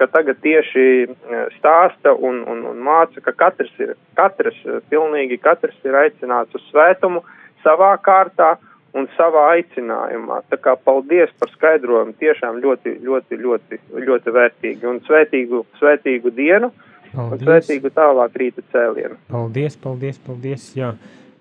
ka 0.00 0.10
tagad 0.10 0.42
tieši 0.42 0.86
uh, 1.06 1.46
stāsta 1.60 2.16
un, 2.18 2.42
un, 2.50 2.66
un 2.72 2.82
māca, 2.82 3.22
ka 3.22 3.34
katrs 3.44 3.70
ir, 3.78 3.94
katrs, 4.18 4.58
uh, 4.66 4.82
pilnīgi 4.90 5.38
katrs 5.42 5.78
ir 5.86 5.94
aicināts 6.02 6.58
uz 6.58 6.66
svētumu 6.72 7.22
savā 7.64 7.94
kārtā 8.04 8.54
un 8.94 9.08
savā 9.16 9.48
aicinājumā. 9.56 10.40
Tā 10.52 10.58
kā 10.62 10.76
paldies 10.78 11.32
par 11.40 11.50
skaidrojumu, 11.56 12.14
tiešām 12.20 12.60
ļoti, 12.62 12.98
ļoti, 13.04 13.40
ļoti, 13.42 13.80
ļoti 14.06 14.36
vērtīgi 14.38 14.88
un 14.90 15.02
svētīgu, 15.08 15.64
svētīgu 15.80 16.30
dienu 16.36 16.70
un 16.70 17.34
Paldies. 17.34 17.44
svētīgu 17.46 17.90
tālāk 17.94 18.38
rīta 18.38 18.64
cēlienu. 18.72 19.18
Paldies, 19.30 19.76
paldies, 19.82 20.22
paldies. 20.22 20.70
Jā. 20.78 20.94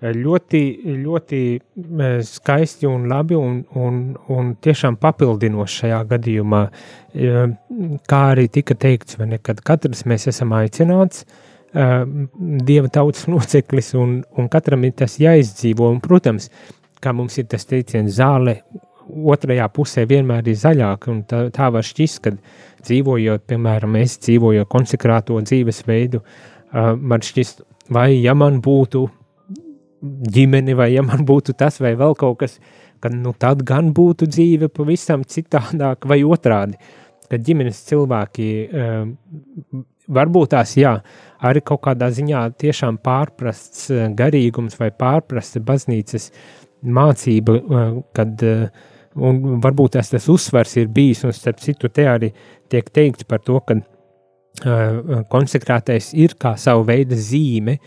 Ļoti, 0.04 0.60
ļoti 1.00 1.38
eh, 1.56 2.18
skaisti 2.28 2.90
un 2.90 3.06
labi 3.08 3.38
un, 3.40 3.62
un, 3.80 4.02
un 4.36 4.50
tiešām 4.60 4.98
papildinoši 5.00 5.78
šajā 5.86 6.02
gadījumā. 6.10 6.66
Kā 8.10 8.20
arī 8.34 8.50
tika 8.52 8.76
teikts, 8.76 9.16
vai 9.22 9.30
ne, 9.32 9.40
kad 9.40 9.62
katrs 9.64 10.04
mēs 10.10 10.28
esam 10.34 10.52
aicināts, 10.58 11.24
eh, 11.24 11.53
Dieva 11.74 12.90
tautas 12.94 13.28
loceklis, 13.34 13.94
un, 13.98 14.22
un 14.38 14.50
katram 14.52 14.86
ir 14.86 14.96
tas 15.04 15.18
jāizdzīvo. 15.22 15.90
Un, 15.90 16.02
protams, 16.04 16.50
kā 17.04 17.14
mums 17.16 17.38
ir 17.42 17.48
tas 17.52 17.66
teiciens, 17.70 18.14
zāle 18.20 18.60
otrajā 19.04 19.66
pusē 19.74 20.06
vienmēr 20.08 20.48
ir 20.48 20.60
zaļāka, 20.60 21.12
un 21.12 21.24
tā, 21.28 21.42
tā 21.54 21.68
var 21.74 21.86
šķist, 21.86 22.22
kad 22.24 22.38
dzīvojot, 22.84 23.44
piemēram, 23.50 23.98
es 24.00 24.16
dzīvoju 24.24 24.68
konsekrāto 24.72 25.40
dzīvesveidu, 25.44 26.22
man 26.74 27.26
šķist, 27.26 27.64
vai 27.94 28.10
ja 28.22 28.36
man 28.38 28.62
būtu 28.64 29.04
ģimene, 30.04 30.76
vai 30.76 30.94
ja 30.94 31.04
man 31.06 31.24
būtu 31.28 31.56
tas 31.60 31.80
vai 31.84 31.94
vēl 32.00 32.16
kaut 32.20 32.42
kas, 32.44 32.58
kad 33.04 33.16
nu 33.16 33.34
tad 33.40 33.64
gan 33.68 33.92
būtu 33.96 34.28
dzīve 34.32 34.70
pavisam 34.72 35.24
citādāk 35.28 36.08
vai 36.08 36.22
otrādi, 36.24 36.80
kad 37.30 37.44
ģimenes 37.44 37.80
cilvēki 37.90 38.48
varbūt 40.08 40.54
tās, 40.56 40.76
jā, 40.80 40.96
arī 41.44 41.64
kaut 41.66 41.84
kādā 41.88 42.10
ziņā 42.14 42.46
tiešām 42.62 43.00
pārprasts 43.04 43.90
uh, 43.92 44.08
garīgums 44.18 44.78
vai 44.80 44.92
pārprasta 44.92 45.62
baznīcas 45.64 46.32
mācība, 46.84 47.58
uh, 47.60 47.98
kad 48.16 48.44
uh, 48.48 48.68
un 49.16 49.60
varbūt 49.64 49.98
tas, 49.98 50.12
tas 50.14 50.30
uzsvars 50.32 50.78
ir 50.82 50.92
bijis, 50.94 51.24
un 51.28 51.36
starp 51.36 51.62
citu 51.64 51.90
te 51.94 52.08
arī 52.10 52.32
tiek 52.72 52.90
teikts 52.90 53.28
par 53.30 53.44
to, 53.46 53.60
ka 53.62 53.80
konsekrētais 55.34 56.12
ir 56.14 56.36
kā 56.38 56.52
savu 56.62 56.84
veidu 56.86 57.18
zīme 57.18 57.80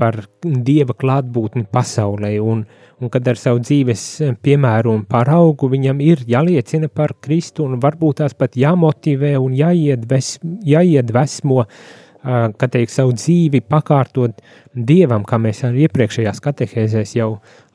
par 0.00 0.22
Dieva 0.40 0.96
klātbūtni 0.96 1.66
pasaulē, 1.70 2.32
un, 2.40 2.64
un 3.00 3.12
kad 3.12 3.28
ar 3.28 3.38
savu 3.40 3.60
dzīves 3.60 4.04
piemēru 4.42 4.96
un 4.96 5.06
paraugu 5.08 5.68
viņam 5.70 6.00
ir 6.04 6.24
jāliecina 6.28 6.88
par 6.88 7.14
Kristu, 7.20 7.68
un 7.68 7.80
varbūt 7.82 8.22
tās 8.22 8.36
pat 8.36 8.56
jāmotivē 8.58 9.36
un 9.40 9.56
jāiedves, 9.60 10.38
jāiedvesmo, 10.66 11.66
uh, 11.66 11.98
ka 12.22 12.68
teikt, 12.68 12.92
savu 12.92 13.14
dzīvi 13.16 13.62
pakārtot 13.64 14.40
Dievam, 14.74 15.24
kā 15.26 15.38
mēs 15.40 15.64
arī 15.66 15.86
iepriekšējās 15.86 16.42
katehēzēs 16.44 17.14
jau 17.16 17.30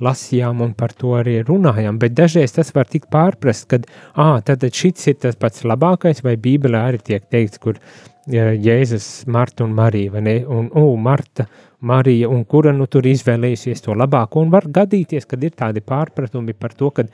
lasījām 0.05 0.61
un 0.63 0.73
par 0.77 0.93
to 0.95 1.15
arī 1.17 1.39
runājām, 1.43 1.97
bet 1.99 2.15
dažreiz 2.15 2.53
tas 2.55 2.71
var 2.75 2.87
tikt 2.91 3.09
pārprast, 3.13 3.67
kad, 3.71 3.87
ā, 4.15 4.39
tad 4.45 4.63
šits 4.69 5.09
ir 5.11 5.17
tas 5.25 5.39
pats 5.39 5.65
labākais, 5.65 6.21
vai 6.23 6.37
Bībelē 6.37 6.85
arī 6.89 7.01
tiek 7.03 7.25
teikts, 7.31 7.61
kur 7.63 7.81
Jēzus, 8.25 9.27
Marta 9.29 9.63
un 9.65 9.75
Marija, 9.77 10.11
vai 10.15 10.21
ne, 10.25 10.35
un, 10.49 10.69
o, 10.73 10.95
Marta, 10.97 11.45
Marija, 11.85 12.29
un 12.29 12.45
kura 12.49 12.71
nu 12.73 12.87
tur 12.89 13.05
izvēlējusies 13.05 13.83
to 13.85 13.93
labāko, 13.93 14.41
un 14.41 14.53
var 14.53 14.65
gadīties, 14.73 15.27
kad 15.29 15.43
ir 15.45 15.53
tādi 15.53 15.83
pārpratumi 15.85 16.55
par 16.57 16.73
to, 16.73 16.89
ka 16.89 17.05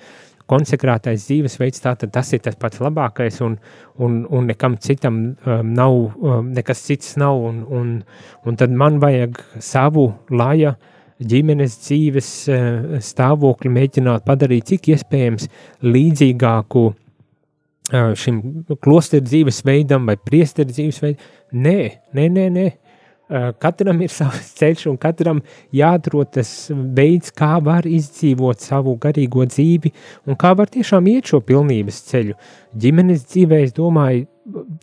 konsekrētais 0.52 1.26
dzīvesveids, 1.30 1.84
tātad 1.84 2.12
tas 2.14 2.32
ir 2.36 2.44
tas 2.44 2.58
pats 2.60 2.82
labākais, 2.84 3.40
un, 3.46 3.58
un, 4.04 4.22
un 4.30 4.50
nekam 4.52 4.78
citam 4.84 5.22
um, 5.32 5.74
nav, 5.78 5.98
um, 6.20 6.52
nekas 6.56 6.84
cits 6.88 7.16
nav, 7.22 7.40
un, 7.50 7.62
un, 7.72 7.94
un 8.46 8.60
tad 8.60 8.74
man 8.76 9.00
vajag 9.04 9.40
savu 9.64 10.10
laja 10.30 10.76
ģimenes 11.22 11.78
dzīves 11.86 12.32
uh, 12.52 13.00
stāvokli 13.04 13.72
mēģināt 13.72 14.26
padarīt 14.28 14.74
cik 14.74 14.92
iespējams 14.96 15.48
līdzīgāku 15.86 16.86
uh, 16.92 18.14
šim 18.18 18.42
klosteru 18.84 19.28
dzīvesveidam 19.30 20.10
vai 20.10 20.18
priesteru 20.20 20.74
dzīvesveidam. 20.74 21.28
Nē, 21.52 21.78
nē, 22.18 22.32
nē, 22.38 22.48
nē. 22.56 22.70
Uh, 22.72 22.91
Katram 23.32 24.02
ir 24.04 24.12
savs 24.20 24.52
ceļš, 24.60 24.88
un 24.92 24.98
katram 25.02 25.40
jāatrod 25.76 26.34
tas 26.36 26.52
veids, 26.72 27.32
kā 27.36 27.54
var 27.64 27.88
izdzīvot 27.88 28.64
savu 28.64 28.98
garīgo 29.02 29.46
dzīvi, 29.48 29.94
un 30.28 30.40
kā 30.40 30.54
var 30.58 30.72
tiešām 30.74 31.08
iet 31.14 31.32
šo 31.32 31.42
pilnības 31.48 32.04
ceļu. 32.12 32.38
Ģimenes 32.82 33.26
dzīvē, 33.32 33.64
es 33.68 33.76
domāju, 33.78 34.28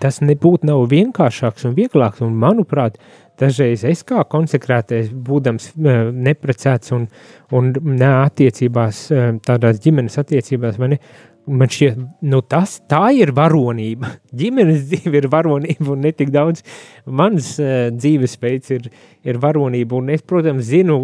tas 0.00 0.20
nebūtu 0.22 0.68
nav 0.68 0.84
vienkāršāks 0.90 1.66
un 1.68 1.74
vieglāks, 1.76 2.22
un 2.24 2.36
manuprāt, 2.38 2.98
dažreiz 3.38 3.84
es 3.86 4.02
kā 4.06 4.22
konsekrētais, 4.30 5.10
būdams 5.12 5.70
uh, 5.74 6.08
neprecēts 6.14 6.94
un, 6.96 7.06
un 7.54 7.72
neattiecībās, 7.98 9.02
uh, 9.12 9.28
tādās 9.44 9.80
ģimenes 9.84 10.18
attiecībās, 10.22 10.78
vai 10.80 10.94
ne, 10.94 11.00
man 11.48 11.70
šķiet, 11.72 11.98
nu 12.28 12.40
tas, 12.44 12.78
tā 12.90 13.08
ir 13.16 13.32
varonība. 13.36 14.12
Ģimenes 14.38 14.86
dzīve 14.90 15.22
ir 15.22 15.28
varonība 15.32 15.92
un 15.94 16.04
ne 16.06 16.12
tik 16.16 16.32
daudz 16.34 16.64
mans 17.06 17.54
uh, 17.62 17.88
dzīvespējas 17.94 18.72
ir, 18.76 18.88
ir 19.26 19.40
varonība. 19.42 19.98
Un 19.98 20.12
es, 20.14 20.24
protams, 20.26 20.68
zinu 20.68 21.00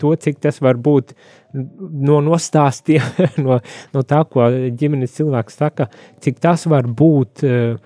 to, 0.00 0.14
cik 0.20 0.40
tas 0.44 0.60
var 0.64 0.80
būt 0.82 1.14
no 1.56 2.20
nostāstiem, 2.24 3.04
no, 3.44 3.60
no 3.94 4.06
tā, 4.06 4.22
ko 4.30 4.48
ģimenes 4.76 5.14
cilvēks 5.16 5.60
saka, 5.62 5.90
cik 6.24 6.40
tas 6.42 6.66
var 6.70 6.88
būt 6.88 7.44
uh, 7.46 7.76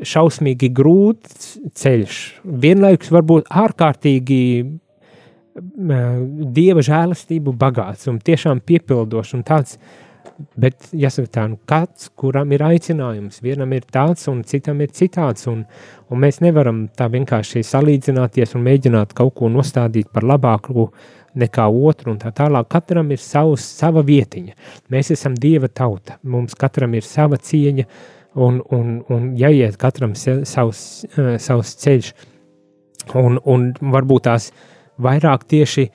šausmīgi 0.00 0.70
grūts 0.72 1.56
ceļš. 1.76 2.20
Vienlaikus 2.62 3.10
varbūt 3.12 3.50
ārkārtīgi 3.62 4.44
uh, 4.64 4.78
dieva 6.56 6.84
žēlastību 6.86 7.54
bagāts 7.60 8.08
un 8.10 8.22
tiešām 8.24 8.62
piepildošs 8.64 9.36
un 9.36 9.44
tāds, 9.46 9.76
Bet, 10.60 10.90
jāsaka 10.96 11.30
tā, 11.34 11.44
nu, 11.50 11.58
kāds, 11.68 12.08
kuram 12.18 12.52
ir 12.54 12.62
aicinājums, 12.64 13.40
vienam 13.44 13.72
ir 13.76 13.86
tāds, 13.92 14.26
un 14.30 14.42
citam 14.48 14.80
ir 14.80 14.92
citāds, 14.96 15.46
un, 15.50 15.64
un 16.08 16.20
mēs 16.22 16.40
nevaram 16.44 16.84
tā 16.96 17.08
vienkārši 17.12 17.62
salīdzināties 17.66 18.54
un 18.56 18.64
mēģināt 18.66 19.12
kaut 19.18 19.34
ko 19.40 19.50
nostādīt 19.52 20.08
par 20.14 20.24
labāku 20.28 20.88
nekā 21.40 21.66
otru, 21.68 22.14
un 22.14 22.18
tā 22.22 22.32
tālāk. 22.34 22.68
Katram 22.72 23.10
ir 23.14 23.20
savs, 23.22 23.66
sava 23.80 24.02
vietiņa. 24.06 24.56
Mēs 24.90 25.12
esam 25.14 25.36
Dieva 25.38 25.68
tauta, 25.68 26.18
mums 26.22 26.56
katram 26.58 26.96
ir 26.98 27.06
sava 27.06 27.38
cieņa, 27.38 27.86
un, 28.40 28.60
un, 28.74 29.00
un 29.10 29.32
jāiet 29.38 29.78
katram 29.80 30.14
se- 30.18 30.42
savs, 30.48 31.04
uh, 31.16 31.34
savs 31.42 31.74
ceļš, 31.82 32.12
un, 33.18 33.40
un 33.44 33.72
varbūt 33.92 34.26
tās 34.28 34.50
vairāk 35.00 35.46
tieši 35.50 35.88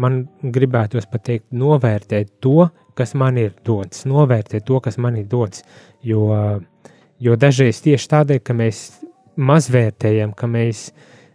man 0.00 0.22
gribētos 0.42 1.08
pateikt, 1.10 1.48
novērtēt 1.52 2.36
to, 2.40 2.68
kas 3.00 3.16
man 3.16 3.40
ir 3.40 3.54
dots, 3.66 4.04
novērtēt 4.08 4.68
to, 4.68 4.80
kas 4.84 5.00
man 5.00 5.16
ir 5.20 5.28
dots. 5.30 5.64
Jo, 6.04 6.60
jo 7.20 7.36
dažreiz 7.40 7.80
tieši 7.84 8.12
tādēļ, 8.14 8.42
ka 8.44 8.56
mēs 8.56 8.84
mazvērtējam, 9.40 10.34
ka 10.36 10.48
mēs 10.50 10.90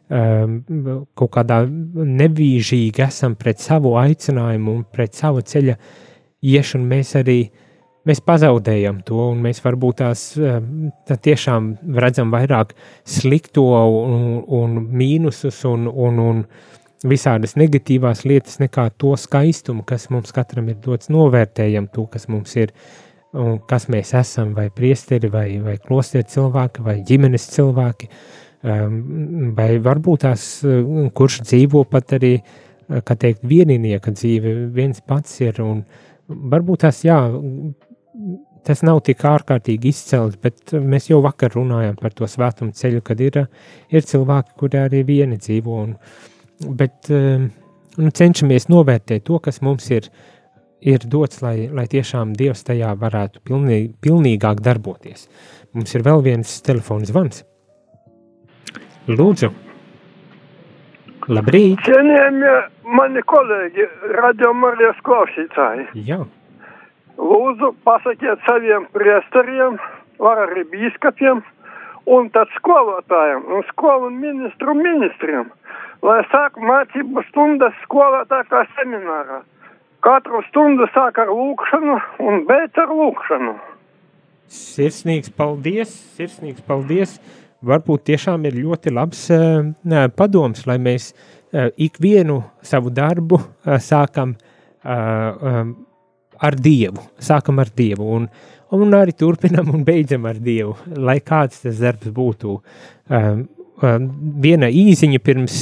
um, 0.09 0.57
kaut 1.17 1.33
kādā 1.37 1.63
nevīžīgi 1.67 3.03
esam 3.05 3.35
pret 3.39 3.61
savu 3.63 3.95
aicinājumu 4.01 4.79
un 4.79 4.83
pret 4.91 5.17
savu 5.17 5.43
ceļa 5.45 5.77
iešanu, 6.45 6.89
mēs 6.89 7.15
arī 7.19 7.39
mēs 8.05 8.21
pazaudējam 8.21 9.01
to, 9.05 9.17
un 9.31 9.41
mēs 9.41 9.63
varbūt 9.65 10.01
tās 10.03 10.27
um, 10.37 10.91
tā 11.09 11.17
tiešām 11.17 11.73
redzam 11.97 12.33
vairāk 12.33 12.75
slikto 13.01 13.65
un, 13.73 14.43
un 14.45 14.77
mīnusus 14.93 15.63
un, 15.69 15.89
un, 15.89 16.21
un 16.21 16.43
visādas 17.03 17.55
negatīvās 17.59 18.23
lietas 18.25 18.59
nekā 18.61 18.87
to 19.01 19.15
skaistumu, 19.19 19.83
kas 19.87 20.07
mums 20.13 20.31
katram 20.35 20.69
ir 20.71 20.79
dots, 20.83 21.11
novērtējam 21.13 21.89
to, 21.93 22.07
kas 22.11 22.29
mums 22.31 22.55
ir. 22.55 22.73
kas 23.67 23.89
mēs 23.91 24.13
esam, 24.15 24.53
vai 24.55 24.69
priesteri, 24.71 25.27
vai, 25.27 25.59
vai 25.59 25.73
klosteri 25.75 26.23
cilvēki, 26.23 26.83
vai 26.85 27.01
ģimenes 27.03 27.49
cilvēki, 27.51 28.07
um, 28.63 29.51
vai 29.57 29.75
varbūt 29.83 30.21
tās, 30.23 30.45
kurš 31.13 31.41
dzīvo 31.41 31.83
pat 31.91 32.13
arī, 32.15 32.37
kā 32.87 33.17
teikt, 33.19 33.43
vieninieka 33.43 34.13
dzīve, 34.15 34.53
viens 34.71 35.01
pats 35.03 35.41
ir, 35.41 35.59
un 35.59 35.83
varbūt 36.29 36.85
tās, 36.85 37.03
jā, 37.03 37.19
tas 38.65 38.81
nav 38.85 39.01
tik 39.05 39.23
ārkārtīgi 39.27 39.91
izcelts, 39.91 40.39
bet 40.41 40.73
mēs 40.73 41.09
jau 41.11 41.21
vakar 41.25 41.53
runājām 41.55 41.97
par 41.99 42.15
to 42.15 42.27
svētumu 42.29 42.73
ceļu, 42.75 43.03
kad 43.05 43.21
ir, 43.21 43.41
ir 43.91 44.07
cilvēki, 44.07 44.55
kuri 44.59 44.81
arī 44.81 45.03
vieni 45.07 45.37
dzīvo. 45.41 45.81
Un, 45.83 45.95
bet 46.63 47.09
um, 47.13 47.49
nu, 47.97 48.11
cenšamies 48.11 48.69
novērtēt 48.71 49.25
to, 49.27 49.39
kas 49.43 49.61
mums 49.65 49.87
ir, 49.93 50.09
ir 50.81 51.03
dots, 51.11 51.41
lai, 51.45 51.67
lai 51.73 51.87
tiešām 51.91 52.35
Dievs 52.37 52.65
tajā 52.67 52.93
varētu 53.01 53.43
pilnīgi, 53.47 53.91
pilnīgāk 54.05 54.63
darboties. 54.65 55.27
Mums 55.75 55.95
ir 55.97 56.05
vēl 56.05 56.23
viens 56.25 56.59
telefons 56.65 57.11
zvans. 57.11 57.43
Lūdzu! 59.11 59.51
Labrīt! 61.29 61.81
Cienījamie 61.85 62.55
mani 62.95 63.21
kolēģi, 63.25 63.85
radio 64.13 64.53
Marijas 64.53 64.97
klausītāji! 65.05 65.89
Jā! 66.07 66.21
Lūdzu, 67.15 67.71
pasakiet 67.87 68.41
saviem 68.45 68.85
priesteriem, 68.93 69.77
var 70.19 70.41
arī 70.45 70.65
bīskapiem 70.71 71.41
un 72.11 72.29
tad 72.35 72.51
skolotājiem 72.59 73.45
un 73.55 73.63
skolu 73.71 74.11
ministru 74.13 74.75
ministriem, 74.77 75.47
lai 76.05 76.21
sāk 76.31 76.59
mācību 76.61 77.23
stundas 77.29 77.75
skolā 77.83 78.23
tā 78.29 78.43
kā 78.49 78.63
seminārā. 78.77 79.41
Katru 80.05 80.43
stundu 80.49 80.85
sāk 80.93 81.17
ar 81.23 81.31
lūkšanu 81.33 81.95
un 82.27 82.43
beidz 82.49 82.77
ar 82.81 82.91
lūkšanu. 82.93 83.55
Sirsnīgs 84.55 85.31
paldies, 85.33 85.93
sirsnīgs 86.17 86.61
paldies. 86.67 87.17
Varbūt 87.65 88.03
tiešām 88.11 88.43
ir 88.45 88.59
ļoti 88.59 88.93
labs 88.93 89.23
uh, 89.33 89.65
padoms, 90.13 90.67
lai 90.69 90.77
mēs 90.77 91.09
uh, 91.15 91.71
ikvienu 91.81 92.43
savu 92.61 92.93
darbu 92.93 93.39
uh, 93.39 93.79
sākam 93.81 94.35
uh, 94.35 94.91
um, 94.91 95.73
ar 96.37 96.59
Dievu. 96.61 97.01
Sākam 97.17 97.63
ar 97.63 97.71
Dievu 97.73 98.11
un, 98.19 98.29
un 98.77 98.93
arī 98.93 99.15
turpinam 99.17 99.73
un 99.73 99.87
beidzam 99.87 100.29
ar 100.29 100.37
Dievu, 100.37 100.75
lai 101.01 101.17
kāds 101.25 101.63
tas 101.63 101.81
darbs 101.81 102.11
būtu. 102.13 102.59
Viena 104.45 104.67
īziņa 104.71 105.19
pirms, 105.23 105.57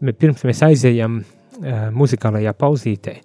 pirms 0.00 0.44
mēs 0.48 0.62
aizējam 0.66 1.20
uh, 1.20 1.88
muzikālajā 1.94 2.54
pauzītē. 2.58 3.16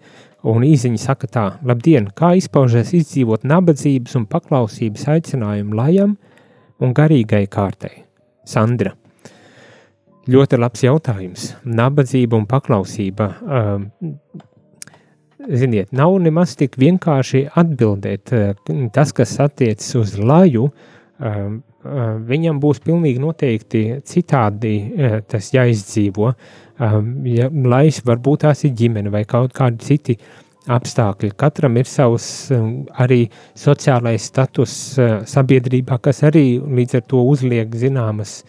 Un 0.46 0.66
īziņa 0.68 1.02
saka 1.02 1.28
tā, 1.32 1.46
labdien, 1.66 2.12
kā 2.14 2.36
izpaužas 2.38 2.94
izdzīvot 2.94 3.48
nabadzības 3.50 4.20
un 4.20 4.28
paklausības 4.30 5.08
aicinājumu 5.16 5.80
lajam 5.80 6.18
un 6.84 6.94
garīgai 6.94 7.48
kārtai? 7.50 8.04
Sandra. 8.46 8.94
Ļoti 10.30 10.58
labs 10.58 10.84
jautājums. 10.86 11.48
Nabadzība 11.66 12.38
un 12.38 12.46
paklausība. 12.50 13.32
Um, 13.46 13.90
ziniet, 15.50 15.92
nav 15.96 16.16
nemaz 16.24 16.56
tik 16.60 16.78
vienkārši 16.82 17.46
atbildēt. 17.58 18.34
Eh, 18.34 18.90
tas, 18.94 19.14
kas 19.14 19.38
attiecas 19.40 19.96
uz 19.96 20.16
laju, 20.18 20.70
eh, 21.20 21.28
eh, 21.30 21.60
viņam 22.30 22.60
būs 22.62 22.82
pilnīgi 22.86 23.22
noteikti 23.22 23.84
citādi 24.08 24.76
tas 25.30 25.52
jāizdzīvo. 25.54 26.32
Ja 27.30 27.50
lais 27.52 28.02
varbūt 28.06 28.44
tās 28.46 28.66
ir 28.68 28.74
ģimene 28.76 29.14
vai 29.14 29.24
kaut 29.30 29.54
kādi 29.56 29.86
citi 29.86 30.18
apstākļi. 30.66 31.32
Katram 31.38 31.78
ir 31.78 31.90
savs 31.90 32.28
arī 32.98 33.26
sociālais 33.56 34.30
status 34.32 34.78
sabiedrībā, 35.30 36.00
kas 36.02 36.24
arī 36.26 36.58
līdz 36.60 37.00
ar 37.00 37.06
to 37.12 37.22
uzliek 37.30 37.76
zināmas 37.78 38.40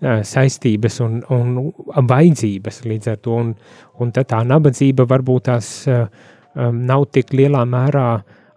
saistības 0.00 0.98
un, 1.04 1.20
un 1.32 2.08
vajadzības 2.08 2.82
līdz 2.84 3.12
ar 3.12 3.20
to, 3.24 3.36
un, 3.42 3.52
un 4.00 4.10
tā 4.12 4.42
nabadzība 4.44 5.06
varbūt 5.08 5.46
tās 5.48 5.70
uh, 5.88 6.04
nav 6.56 7.06
tik 7.12 7.32
lielā 7.36 7.64
mērā 7.68 8.08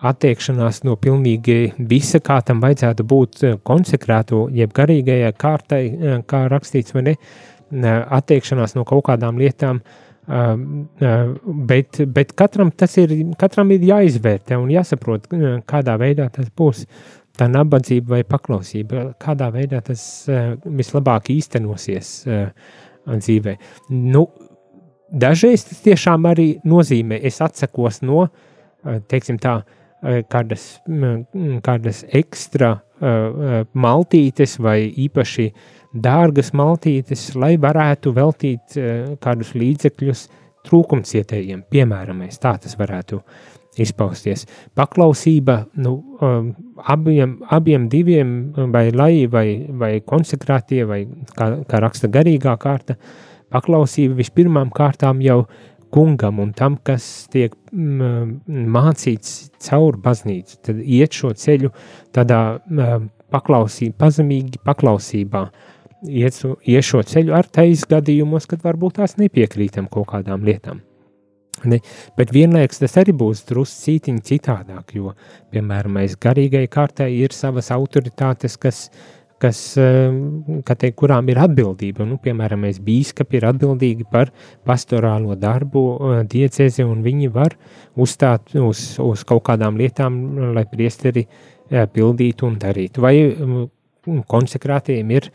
attiekšanās 0.05 0.83
no 0.87 0.95
pilnīgi 0.99 1.73
visa, 1.89 2.21
kā 2.23 2.39
tam 2.45 2.61
vajadzētu 2.63 3.05
būt 3.07 3.43
uh, 3.43 3.55
konsekrēto, 3.67 4.45
jeb 4.55 4.73
garīgajai 4.75 5.31
kārtai, 5.39 5.81
uh, 5.89 6.19
kā 6.27 6.45
rakstīts, 6.51 6.95
vai 6.95 7.09
ne, 7.09 7.15
attiekšanās 8.19 8.77
no 8.77 8.85
kaut 8.87 9.05
kādām 9.09 9.39
lietām, 9.41 9.81
um, 10.25 10.65
uh, 11.03 11.33
bet, 11.69 12.01
bet 12.07 12.33
katram 12.39 12.71
tas 12.71 12.97
ir, 13.01 13.13
katram 13.39 13.75
ir 13.75 13.87
jāizvērtē 13.91 14.59
un 14.59 14.71
jāsaprot, 14.73 15.29
kādā 15.69 15.97
veidā 15.99 16.29
tas 16.33 16.51
būs 16.55 16.85
tā 17.39 17.47
nabadzība 17.51 18.17
vai 18.17 18.25
paklausība, 18.27 19.13
kādā 19.19 19.47
veidā 19.55 19.79
tas 19.85 20.01
vislabāk 20.27 21.29
īstenosies 21.31 22.09
dzīvē. 23.07 23.53
Nu, 23.95 24.25
Dažreiz 25.09 25.63
tas 25.65 25.81
tiešām 25.81 26.27
arī 26.29 26.47
nozīmē, 26.69 27.17
es 27.25 27.39
atsakos 27.41 28.03
no, 28.05 28.27
eh, 28.85 28.99
teiksim 29.09 29.39
tā, 29.41 29.59
eh, 29.59 29.78
kādas, 30.31 30.65
kādas 31.65 32.03
ekstra 32.15 32.71
uh, 32.77 32.81
maltītes 33.73 34.57
vai 34.61 34.81
īpaši 35.05 35.49
dārgas 35.93 36.51
maltītes, 36.53 37.31
lai 37.35 37.55
varētu 37.57 38.13
veltīt 38.13 38.75
kādus 39.23 39.55
līdzekļus 39.57 40.27
trūkumcietējiem, 40.67 41.63
piemēram, 41.71 42.21
tā 42.41 42.53
tas 42.61 42.75
varētu 42.77 43.21
izpausties. 43.79 44.45
Paklausība 44.75 45.63
nu, 45.79 45.95
abiem, 46.83 47.37
abiem 47.49 47.87
diviem, 47.89 48.35
vai 48.73 48.89
lai, 48.91 49.13
vai, 49.31 49.47
vai 49.69 49.91
konsekrātie, 50.05 50.83
vai 50.89 51.03
kā, 51.37 51.51
kā 51.69 51.81
raksta 51.81 52.11
garīgā 52.11 52.57
kārta, 52.59 52.97
paklausība 53.53 54.19
vispirmām 54.19 54.73
kārtām 54.75 55.23
jau 55.25 55.43
kungam 55.93 56.39
un 56.43 56.51
tam, 56.55 56.77
kas 56.85 57.27
tiek 57.33 57.55
mm, 57.71 58.65
mācīts 58.73 59.49
caur 59.69 59.97
baznīcu, 60.01 60.59
tad 60.65 60.81
iet 60.83 61.17
šo 61.17 61.33
ceļu 61.37 61.71
tādā 62.15 62.41
mm, 62.59 63.09
paklausībā, 63.33 63.97
pazemīgi 64.05 64.61
paklausībā, 64.65 65.45
iet, 66.09 66.41
iet 66.65 66.89
šo 66.89 67.03
ceļu 67.05 67.35
ar 67.37 67.49
tais 67.49 67.85
gadījumos, 67.89 68.47
kad 68.49 68.63
varbūt 68.65 68.99
tās 69.01 69.17
nepiekrītam 69.21 69.89
kaut 69.91 70.11
kādām 70.13 70.45
lietām. 70.47 70.83
Ne? 71.67 71.81
Bet 72.15 72.29
vienlaikus 72.31 72.79
tas 72.79 72.93
arī 73.01 73.11
būs 73.19 73.41
drusku 73.49 73.97
citādāk, 74.23 74.93
jo, 74.95 75.11
piemēram, 75.51 75.97
garīgai 76.21 76.69
kārtai 76.71 77.09
ir 77.17 77.35
savas 77.35 77.67
autoritātes, 77.75 78.55
kas 78.55 78.85
uh, 78.87 79.18
kas, 79.41 79.59
ehm, 79.79 80.61
te, 80.67 80.91
kurām 80.97 81.29
ir 81.31 81.39
atbildība. 81.41 82.05
Nu, 82.07 82.19
piemēram, 82.21 82.65
mēs 82.67 82.81
bīskapi 82.83 83.39
ir 83.39 83.47
atbildīgi 83.53 84.07
par 84.11 84.33
pastorālo 84.67 85.37
darbu 85.39 85.83
eh, 85.95 86.21
diecezi, 86.29 86.85
un 86.85 87.03
viņi 87.05 87.31
var 87.33 87.55
uzstāt 87.99 88.55
uz, 88.59 88.99
uz 89.03 89.25
kaut 89.27 89.45
kādām 89.49 89.79
lietām, 89.79 90.19
lai 90.55 90.65
priesteri 90.69 91.25
eh, 91.25 91.85
pildītu 91.85 92.47
un 92.49 92.59
darītu. 92.61 93.03
Vai 93.05 93.15
mm, 93.29 94.23
konsekrātiem 94.29 95.11
ir 95.15 95.29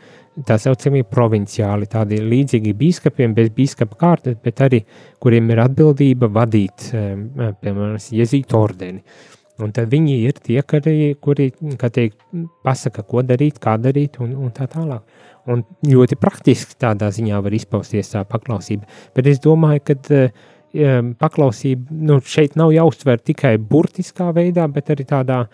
tā 0.45 0.57
saucamie 0.59 1.05
provinciāli, 1.07 1.87
tādi 1.87 2.19
līdzīgi 2.19 2.73
bīskapiem, 2.75 3.33
bez 3.37 3.53
bīskapa 3.55 3.97
kārtas, 4.01 4.35
bet 4.43 4.65
arī 4.65 4.81
kuriem 5.23 5.53
ir 5.53 5.63
atbildība 5.63 6.29
vadīt, 6.41 6.91
ehm, 6.93 7.29
piemēram, 7.61 7.97
jezītu 8.19 8.59
ordeni. 8.59 9.01
Uh, 9.05 9.34
Un 9.63 9.71
tad 9.75 9.87
viņi 9.91 10.17
ir 10.27 10.39
tie, 10.43 10.57
kuri, 10.67 11.13
kuri 11.23 11.51
teikt, 11.79 12.17
pasaka, 12.65 13.05
ko 13.07 13.23
darīt, 13.23 13.61
kā 13.63 13.77
darīt, 13.79 14.19
un, 14.23 14.33
un 14.35 14.51
tā 14.55 14.67
tālāk. 14.71 15.05
Un 15.51 15.61
ļoti 15.85 16.17
praktiski 16.19 16.75
tādā 16.81 17.07
ziņā 17.13 17.39
var 17.45 17.55
izpausties 17.55 18.11
tā 18.11 18.25
paklausība. 18.27 18.89
Bet 19.15 19.29
es 19.31 19.39
domāju, 19.43 19.83
ka 19.87 19.95
um, 20.25 21.13
paklausība 21.21 21.99
nu, 22.09 22.19
šeit 22.19 22.57
nav 22.59 22.73
jāuztver 22.75 23.21
tikai 23.23 23.55
burtiskā 23.61 24.31
veidā, 24.35 24.67
bet 24.67 24.91
arī 24.91 25.07
tādā 25.07 25.45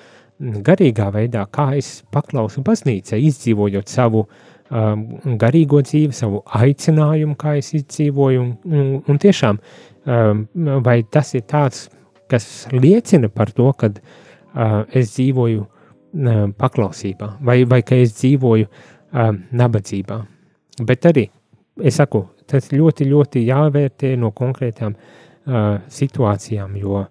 garīgā 0.41 1.11
veidā, 1.13 1.45
kā 1.53 1.71
es 1.77 1.99
paklausu 2.13 2.63
baznīcai, 2.65 3.21
izdzīvojot 3.27 3.91
savu 3.91 4.25
um, 4.25 5.05
garīgo 5.37 5.83
dzīvi, 5.85 6.15
savu 6.15 6.41
aicinājumu, 6.57 7.37
kā 7.37 7.59
es 7.61 7.73
izdzīvoju. 7.77 8.41
Un, 8.41 8.53
un, 8.65 8.93
un 9.05 9.21
tiešām, 9.21 9.61
um, 10.07 10.45
vai 10.81 11.01
tas 11.03 11.35
ir 11.37 11.45
tāds 11.45 11.89
kas 12.31 12.47
liecina 12.71 13.29
par 13.29 13.51
to, 13.55 13.67
ka 13.77 13.91
uh, 13.91 14.81
es 14.87 15.13
dzīvoju 15.15 15.63
uh, 15.63 16.45
paklausībā, 16.57 17.35
vai, 17.47 17.61
vai 17.69 17.81
ka 17.87 17.99
es 17.99 18.15
dzīvoju 18.19 18.67
uh, 18.67 19.33
nabadzībā. 19.63 20.21
Bet 20.87 21.09
arī 21.09 21.27
es 21.83 21.99
saku, 21.99 22.25
tas 22.49 22.71
ļoti, 22.73 23.07
ļoti 23.11 23.43
jāvērtē 23.47 24.15
no 24.19 24.31
konkrētām 24.35 24.95
uh, 24.95 25.77
situācijām, 25.91 26.77
jo 26.79 27.05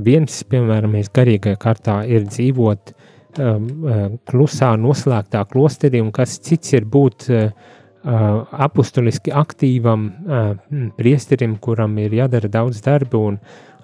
viens, 0.00 0.42
piemēram, 0.50 0.96
mēs 0.98 1.10
garīgajā 1.14 1.58
kārtā 1.60 2.00
ir 2.08 2.24
dzīvot 2.30 2.94
um, 2.94 3.68
uh, 3.84 4.06
klusā, 4.30 4.72
noslēgtā 4.78 5.44
klosterī, 5.50 6.02
un 6.02 6.14
kas 6.14 6.38
cits 6.46 6.78
ir 6.78 6.88
būt 6.90 7.28
uh, 7.30 7.76
Uh, 8.00 8.46
apustuliski 8.64 9.28
aktīvam 9.36 10.06
uh, 10.08 10.54
priesterim, 10.96 11.58
kuram 11.60 11.98
ir 12.00 12.14
jādara 12.16 12.48
daudz 12.48 12.78
darba 12.80 13.18
un 13.28 13.34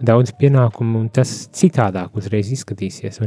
daudz 0.01 0.35
pienākumu, 0.39 1.01
un 1.05 1.09
tas 1.13 1.33
citādāk 1.55 2.17
uzreiz 2.19 2.51
izskatīsies. 2.53 3.21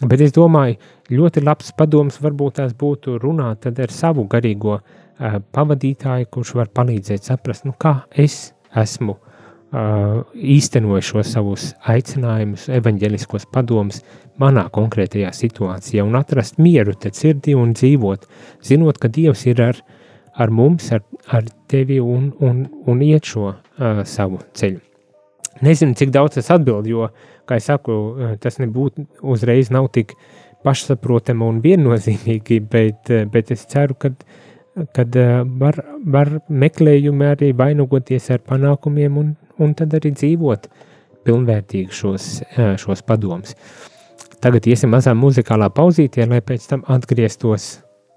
Bet 0.00 0.22
es 0.24 0.32
domāju, 0.32 0.78
ļoti 1.12 1.42
labs 1.44 1.74
padoms 1.76 2.20
varbūt 2.22 2.60
tās 2.60 2.76
būtu 2.78 3.18
runāt 3.20 3.66
ar 3.68 3.92
savu 3.92 4.24
garīgo 4.30 4.78
uh, 4.78 5.40
pavadītāju, 5.52 6.30
kurš 6.32 6.54
var 6.56 6.70
palīdzēt 6.72 7.28
saprast, 7.28 7.66
nu, 7.68 7.74
kā 7.76 8.06
es 8.16 8.54
esmu 8.80 9.18
uh, 9.18 10.24
īstenojis 10.34 11.12
šos 11.12 11.32
savus 11.36 11.68
aicinājumus, 11.84 12.68
evaņģeliskos 12.80 13.48
padomus 13.52 14.00
manā 14.40 14.66
konkrētajā 14.72 15.32
situācijā 15.36 16.04
un 16.06 16.16
atrast 16.16 16.60
mieru 16.62 16.96
te 16.96 17.12
sirdī 17.12 17.56
un 17.58 17.74
dzīvot, 17.76 18.28
zinot, 18.64 19.00
ka 19.02 19.12
Dievs 19.12 19.44
ir 19.50 19.60
ar, 19.68 19.82
ar 20.32 20.54
mums, 20.54 20.92
ar, 20.96 21.04
ar 21.28 21.50
tevi 21.68 22.00
un, 22.00 22.30
un, 22.40 22.64
un 22.88 23.02
iet 23.04 23.34
šo 23.34 23.50
uh, 23.52 24.06
savu 24.08 24.40
ceļu. 24.56 24.89
Nezinu, 25.60 25.96
cik 25.98 26.12
daudz 26.14 26.38
tas 26.38 26.52
atbild, 26.54 26.86
jo, 26.88 27.08
kā 27.48 27.58
jau 27.58 27.66
saku, 27.72 27.96
tas 28.40 28.60
nebūtu 28.62 29.04
uzreiz 29.34 29.72
nav 29.74 29.90
tik 29.92 30.14
pašsaprotami 30.64 31.44
un 31.44 31.58
viennozīmīgi, 31.64 32.60
bet, 32.70 33.10
bet 33.32 33.50
es 33.50 33.66
ceru, 33.68 33.96
ka 33.98 34.14
kad 34.94 35.16
var, 35.60 35.80
var 36.06 36.30
meklējumi 36.48 37.26
arī 37.26 37.50
vainagoties 37.56 38.30
ar 38.34 38.42
panākumiem 38.46 39.18
un, 39.18 39.34
un 39.60 39.74
tad 39.76 39.94
arī 39.98 40.12
dzīvot 40.14 40.68
pilnvērtīgi 41.26 41.92
šos, 41.94 42.28
šos 42.80 43.04
padomus. 43.06 43.56
Tagad 44.40 44.64
iesim 44.70 44.92
mazā 44.94 45.12
muzikālā 45.16 45.68
pauzītē, 45.76 46.24
lai 46.30 46.40
pēc 46.40 46.70
tam 46.70 46.84
atgrieztos, 46.88 47.74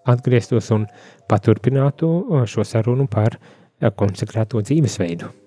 atgrieztos 0.08 0.72
un 0.76 0.88
paturpinātu 1.28 2.14
šo 2.48 2.64
sarunu 2.68 3.10
par 3.12 3.36
konsekrēto 4.00 4.64
dzīvesveidu. 4.64 5.43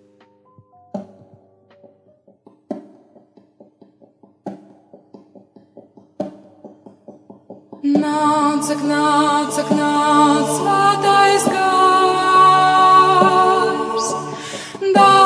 Nāc, 7.84 8.70
nāc, 8.88 9.52
nāc, 9.76 10.48
svētais 10.56 11.44
gars, 11.52 11.66
dari 14.94 15.25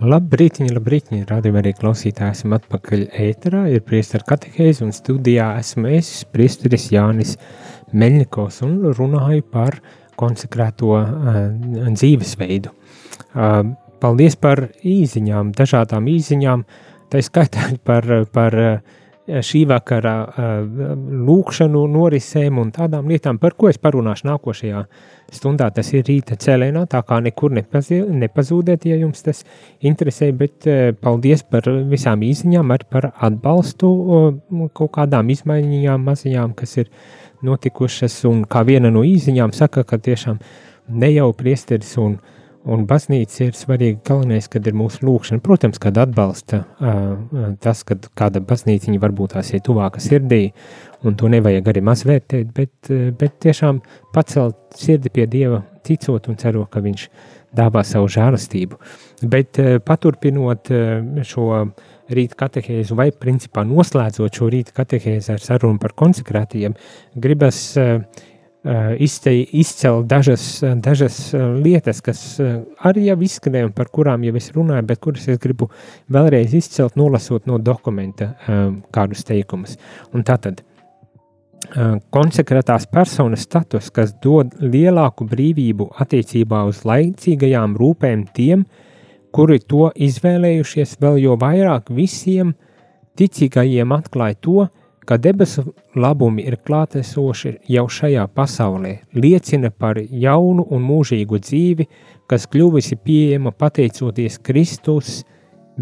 Labrītiņi, 0.00 0.72
labrītiņi, 0.72 1.26
rādījumā 1.28 1.60
arī 1.60 1.74
klausītāji 1.76 2.32
esam 2.32 2.54
atpakaļ 2.56 3.02
ēterā, 3.20 3.66
ir 3.68 3.82
priesteru 3.84 4.24
katehēzi 4.30 4.86
un 4.86 4.94
studijā 4.96 5.50
esmu 5.60 5.90
es, 5.92 6.22
priesteris 6.32 6.86
Jānis 6.94 7.34
Meļņikovs 7.92 8.62
un 8.64 8.78
runāju 8.96 9.44
par 9.52 9.76
konsekrēto 10.20 10.94
uh, 10.96 11.36
dzīvesveidu. 11.92 12.72
Uh, 12.72 13.74
paldies 14.00 14.38
par 14.40 14.70
īziņām, 14.80 15.52
dažādām 15.58 16.08
īziņām, 16.08 16.64
tā 17.12 17.20
skaitā 17.26 17.68
par, 17.84 18.08
par 18.32 18.56
uh, 18.56 18.98
šī 19.44 19.62
vakara 19.70 20.14
lūkšanu 21.28 21.82
norisēm 21.92 22.58
un 22.62 22.72
tādām 22.74 23.10
lietām, 23.10 23.38
par 23.42 23.54
ko 23.58 23.70
es 23.70 23.78
parunāšu 23.82 24.28
nākošajā 24.28 24.82
stundā. 25.34 25.68
Tas 25.74 25.92
ir 25.94 26.04
rīta 26.08 26.38
cēlēnā, 26.40 26.86
tā 26.90 27.02
kā 27.06 27.20
nekur 27.24 27.54
nepazūdiet, 27.54 28.88
ja 28.90 28.98
jums 29.00 29.22
tas 29.26 29.44
interesē, 29.80 30.32
bet 30.36 30.66
paldies 31.02 31.44
par 31.46 31.68
visām 31.90 32.24
īziņām, 32.26 32.74
arī 32.74 32.90
par 32.90 33.10
atbalstu 33.14 33.92
kaut 34.74 34.92
kādām 34.98 35.30
izmaiņām 35.36 36.10
maziņām, 36.10 36.56
kas 36.58 36.76
ir 36.82 36.90
notikušas, 37.46 38.20
un 38.28 38.44
kā 38.50 38.64
viena 38.68 38.90
no 38.92 39.04
īziņām 39.06 39.54
saka, 39.56 39.86
ka 39.88 40.00
tiešām 40.02 40.42
ne 40.90 41.14
jau 41.14 41.30
priesteris 41.36 41.94
un 42.02 42.18
uh, 42.18 42.36
Un 42.68 42.82
baznīca 42.84 43.46
ir 43.46 43.54
svarīga 43.56 44.02
galvenais, 44.04 44.44
kad 44.52 44.66
ir 44.68 44.74
mūsu 44.76 45.06
lūkšana. 45.08 45.40
Protams, 45.40 45.80
kad 45.80 45.96
atbalsta 45.96 46.60
tas, 47.64 47.80
ka 47.88 47.96
kāda 48.20 48.42
baznīciņa 48.44 49.00
varbūt 49.00 49.32
tās 49.36 49.54
ir 49.56 49.62
tuvāka 49.64 50.02
sirdī, 50.04 50.50
un 51.00 51.16
to 51.16 51.30
nevajag 51.32 51.70
arī 51.72 51.82
mazvērtēt, 51.88 52.50
bet, 52.52 52.92
bet 53.16 53.38
tiešām 53.40 53.80
pacelt 54.12 54.58
sirdi 54.76 55.12
pie 55.14 55.24
Dieva, 55.30 55.62
ticot 55.88 56.28
un 56.28 56.36
cerot, 56.40 56.68
ka 56.68 56.84
Viņš 56.84 57.08
dāvā 57.56 57.80
savu 57.82 58.10
žēlastību. 58.12 58.76
Bet 59.32 59.58
paturpinot 59.86 60.68
šo 61.26 61.46
rīta 62.12 62.36
katehēzu 62.44 62.96
vai 62.98 63.08
principā 63.14 63.64
noslēdzot 63.64 64.36
šo 64.36 64.50
rīta 64.52 64.76
katehēzu 64.76 65.32
ar 65.32 65.42
sarunu 65.42 65.80
par 65.80 65.96
konsekrētiem, 65.98 66.76
gribas 67.16 67.62
uh, 67.80 68.02
izcelt 68.64 70.06
dažas, 70.06 70.62
dažas 70.76 71.34
eh, 71.34 71.38
lietas, 71.64 72.00
kas 72.04 72.40
eh, 72.40 72.58
arī 72.84 73.06
jau 73.06 73.16
izskanēja 73.24 73.70
un 73.70 73.72
par 73.72 73.88
kurām 73.88 74.24
jau 74.24 74.34
es 74.36 74.50
runāju, 74.52 74.84
bet 74.86 75.00
kuras 75.00 75.28
es 75.28 75.38
gribu 75.40 75.70
vēlreiz 76.12 76.52
izcelt, 76.54 76.96
nolasot 76.96 77.46
no 77.46 77.58
dokumenta 77.58 78.34
kādus 78.92 79.24
teikumus. 79.24 79.78
Un 80.12 80.24
tātad 80.24 80.60
konsekrētās 82.10 82.86
personas 82.90 83.44
status, 83.46 83.90
kas 83.90 84.12
dod 84.20 84.52
lielāku 84.60 85.24
brīvību 85.28 85.90
attiecībā 86.02 86.64
uz 86.68 86.82
laicīgajām 86.88 87.76
rūpēm 87.78 88.26
tiem, 88.34 88.64
kuri 89.30 89.60
to 89.60 89.90
izvēlējušies 89.94 90.96
vēl 91.00 91.20
jo 91.22 91.36
vairāk 91.40 91.92
visiem 91.94 92.54
ticīgajiem 93.16 93.92
atklāja 93.94 94.40
to, 94.40 94.66
ka 95.10 95.16
debesu 95.18 95.64
labumi 95.98 96.44
ir 96.46 96.54
klātesoši 96.62 97.50
jau 97.74 97.82
šajā 97.90 98.28
pasaulē, 98.30 98.92
liecina 99.18 99.72
par 99.74 99.98
jaunu 99.98 100.62
un 100.70 100.84
mūžīgu 100.86 101.40
dzīvi, 101.42 101.86
kas 102.30 102.46
kļuvusi 102.46 102.94
pieejama 103.02 103.50
pateicoties 103.50 104.36
Kristus 104.46 105.24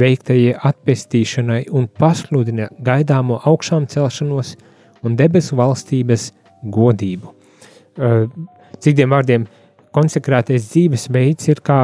veiktajai 0.00 0.54
atpestīšanai 0.70 1.66
un 1.76 1.90
pasludina 2.00 2.70
gaidāmo 2.86 3.36
augšām 3.50 3.84
celšanos 3.92 4.54
un 5.04 5.18
debesu 5.20 5.60
valstības 5.60 6.30
godību. 6.78 7.34
Citiem 8.80 9.12
vārdiem, 9.12 9.44
konsekrētais 9.92 10.70
dzīvesveids 10.70 11.52
ir 11.52 11.60
kā 11.68 11.82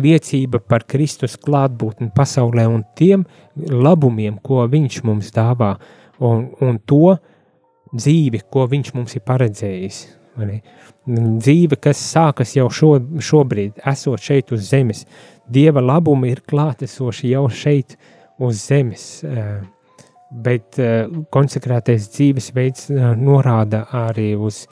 liecība 0.00 0.62
par 0.64 0.88
Kristus 0.88 1.36
klātbūtni 1.44 2.08
pasaulē 2.16 2.64
un 2.72 2.88
tiem 2.96 3.28
labumiem, 3.68 4.40
ko 4.40 4.64
viņš 4.64 5.00
mums 5.04 5.36
dāvā 5.36 5.74
un, 6.18 6.48
un 6.64 6.78
to 6.86 7.16
dzīvi, 7.96 8.42
ko 8.50 8.66
viņš 8.70 8.92
mums 8.96 9.16
ir 9.16 9.24
paredzējis. 9.26 10.00
Dzīve, 11.06 11.78
kas 11.80 12.00
sākas 12.10 12.56
jau 12.56 12.66
šo, 12.72 12.96
šobrīd, 13.22 13.78
esot 13.88 14.20
šeit 14.20 14.52
uz 14.52 14.66
zemes, 14.68 15.06
dieva 15.48 15.80
labumi 15.80 16.34
ir 16.34 16.42
klātesoši 16.48 17.32
jau 17.32 17.46
šeit 17.48 17.96
uz 18.42 18.60
zemes. 18.66 19.06
Bet 20.26 20.76
konsekrētais 21.32 22.10
dzīvesveids 22.12 22.90
norāda 23.16 23.86
arī 23.94 24.34
uz 24.36 24.66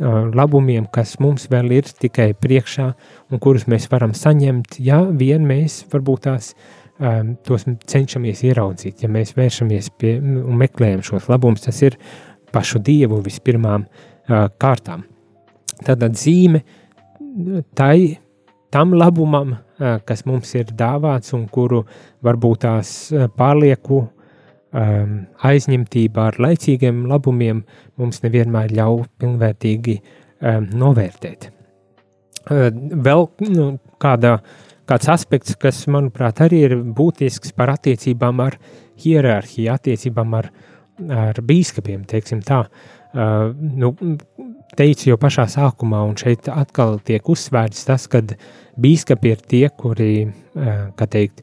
labumiem, 0.00 0.86
kas 0.88 1.18
mums 1.20 1.50
vēl 1.52 1.74
ir 1.76 1.90
tikai 2.00 2.30
priekšā 2.32 2.86
un 3.28 3.42
kurus 3.42 3.66
mēs 3.68 3.90
varam 3.92 4.14
saņemt, 4.16 4.78
ja 4.80 5.02
vien 5.04 5.44
mēs 5.44 5.82
varbūt 5.92 6.24
tās 6.24 6.54
uh, 6.54 6.79
um, 7.00 7.34
tos 7.46 7.64
cenšamies 7.90 8.42
ieraudzīt, 8.46 9.04
ja 9.04 9.10
mēs 9.12 9.34
vēršamies 9.38 9.90
pie 10.00 10.16
un 10.20 10.58
meklējam 10.60 11.02
šos 11.06 11.28
labumus, 11.30 11.64
tas 11.64 11.80
ir 11.86 11.96
pašu 12.54 12.82
dievu 12.84 13.20
vispirmām 13.24 13.86
uh, 13.86 14.46
kārtām. 14.60 15.06
Tāda 15.86 16.10
zīme 16.12 16.62
tai, 17.78 18.20
tam 18.74 18.94
labumam, 18.98 19.56
uh, 19.56 19.98
kas 20.06 20.26
mums 20.28 20.52
ir 20.58 20.72
dāvāts 20.76 21.34
un 21.36 21.46
kuru 21.52 21.84
varbūt 22.26 22.64
tās 22.66 22.94
pārlieku 23.38 24.02
um, 24.04 25.20
aizņemtība 25.46 26.30
ar 26.30 26.40
laicīgiem 26.46 27.06
labumiem 27.10 27.64
mums 28.00 28.24
nevienmēr 28.24 28.74
ļauj 28.76 29.06
pilnvērtīgi 29.20 30.00
um, 30.00 30.68
novērtēt. 30.82 31.52
Uh, 32.50 32.68
vēl 33.08 33.28
nu, 33.52 33.72
kāda 34.02 34.38
uh, 34.40 34.58
kāds 34.90 35.10
aspekts, 35.12 35.56
kas, 35.60 35.84
manuprāt, 35.90 36.42
arī 36.42 36.64
ir 36.66 36.76
būtisks 36.96 37.54
par 37.56 37.74
attiecībām 37.76 38.42
ar 38.42 38.58
hierarhiju, 39.00 39.70
attiecībām 39.74 40.36
ar, 40.40 40.50
ar 41.14 41.40
bīskapiem, 41.46 42.02
teiksim 42.10 42.42
tā. 42.46 42.64
Uh, 43.10 43.50
nu, 43.58 43.90
teicu 44.78 45.08
jau 45.10 45.16
pašā 45.18 45.48
sākumā, 45.50 46.04
un 46.06 46.14
šeit 46.18 46.46
atkal 46.52 47.00
tiek 47.06 47.26
uzsvērts 47.26 47.88
tas, 47.88 48.06
ka 48.10 48.22
bīskapi 48.78 49.32
ir 49.32 49.42
tie, 49.50 49.64
kuri, 49.74 50.12
uh, 50.28 50.84
kā 50.98 51.10
teikt, 51.10 51.42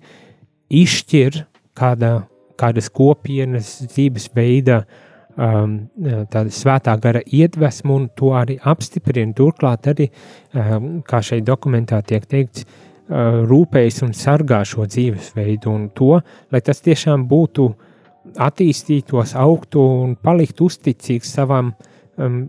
izšķir 0.72 1.43
kāda, 1.78 2.14
kādas 2.60 2.88
kopienas 2.91 3.76
dzīves 3.84 4.32
veida 4.36 4.82
um, 5.36 5.76
tāda 6.32 6.50
svētā 6.52 6.95
gara 7.04 7.22
iedvesmu 7.24 8.00
un 8.00 8.08
to 8.16 8.32
arī 8.36 8.58
apstiprina. 8.68 9.36
Turklāt 9.38 9.91
arī, 9.91 10.10
um, 10.56 10.98
kā 11.08 11.22
šeit 11.24 11.45
dokumentā 11.48 12.00
tiek 12.08 12.26
teikts, 12.28 12.64
uh, 12.64 12.87
Uh, 12.87 12.87
rūpējas 13.10 14.01
un 14.03 14.16
sargā 14.18 14.64
šo 14.68 14.88
dzīvesveidu 14.89 15.72
un 15.72 15.89
to, 15.95 16.18
lai 16.51 16.62
tas 16.62 16.82
tiešām 16.84 17.28
būtu 17.30 17.68
attīstītos, 18.43 19.36
augtu 19.39 19.84
un 19.84 20.16
paliktu 20.20 20.68
uzticīgs 20.68 21.32
savam 21.38 21.72
um, 22.18 22.41